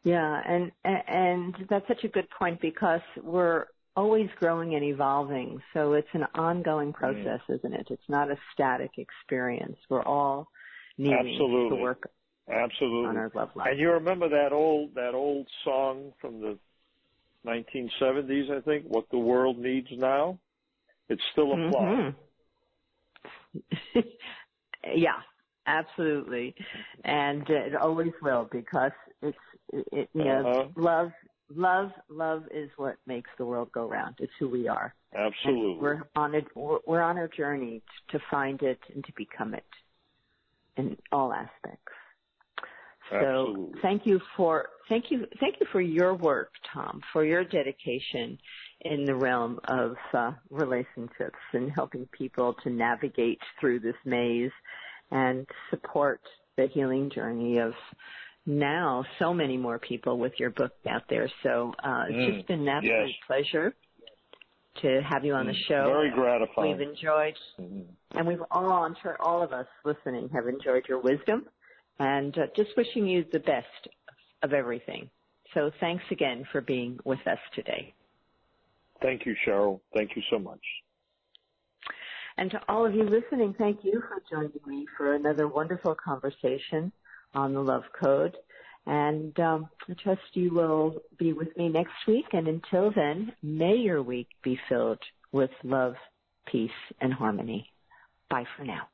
[0.04, 3.66] Yeah, and and that's such a good point because we're
[3.96, 5.62] always growing and evolving.
[5.74, 7.56] So it's an ongoing process, mm.
[7.56, 7.88] isn't it?
[7.90, 9.78] It's not a static experience.
[9.90, 10.48] We're all
[10.98, 11.78] needing Absolutely.
[11.78, 12.10] to work
[12.52, 13.10] Absolutely.
[13.10, 13.70] on our love life.
[13.72, 16.58] And you remember that old that old song from the
[17.46, 20.40] 1970s, I think, "What the World Needs Now."
[21.10, 22.14] It still applies.
[23.56, 24.00] Mm-hmm.
[24.96, 25.20] yeah,
[25.68, 26.56] absolutely,
[27.04, 28.92] and it always will because
[29.22, 29.38] it's
[29.72, 30.68] it, you know uh-huh.
[30.76, 31.12] love
[31.50, 34.16] love love is what makes the world go round.
[34.20, 34.94] It's who we are.
[35.16, 36.46] Absolutely, and we're on it.
[36.56, 39.66] We're on a journey to find it and to become it
[40.76, 41.93] in all aspects.
[43.10, 43.82] So Absolutely.
[43.82, 48.38] thank you for thank you thank you for your work, Tom, for your dedication
[48.82, 54.52] in the realm of uh, relationships and helping people to navigate through this maze
[55.12, 56.22] and support
[56.58, 57.74] the healing journey of
[58.46, 61.30] now so many more people with your book out there.
[61.44, 63.16] So uh, it's mm, just been an absolute yes.
[63.26, 63.74] pleasure
[64.82, 65.86] to have you on the mm, show.
[65.86, 66.78] Very gratifying.
[66.78, 68.18] We've enjoyed, mm-hmm.
[68.18, 71.46] and we've all, I'm sure all of us listening have enjoyed your wisdom
[72.00, 73.88] and uh, just wishing you the best
[74.42, 75.10] of everything.
[75.54, 77.94] So thanks again for being with us today.
[79.02, 79.82] Thank you, Sherrill.
[79.94, 80.62] Thank you so much.
[82.38, 86.92] And to all of you listening, thank you for joining me for another wonderful conversation
[87.36, 88.36] on the Love Code.
[88.86, 92.26] And um, I trust you will be with me next week.
[92.34, 95.00] And until then, may your week be filled
[95.32, 95.94] with love,
[96.48, 97.70] peace, and harmony.
[98.30, 98.88] Bye for now.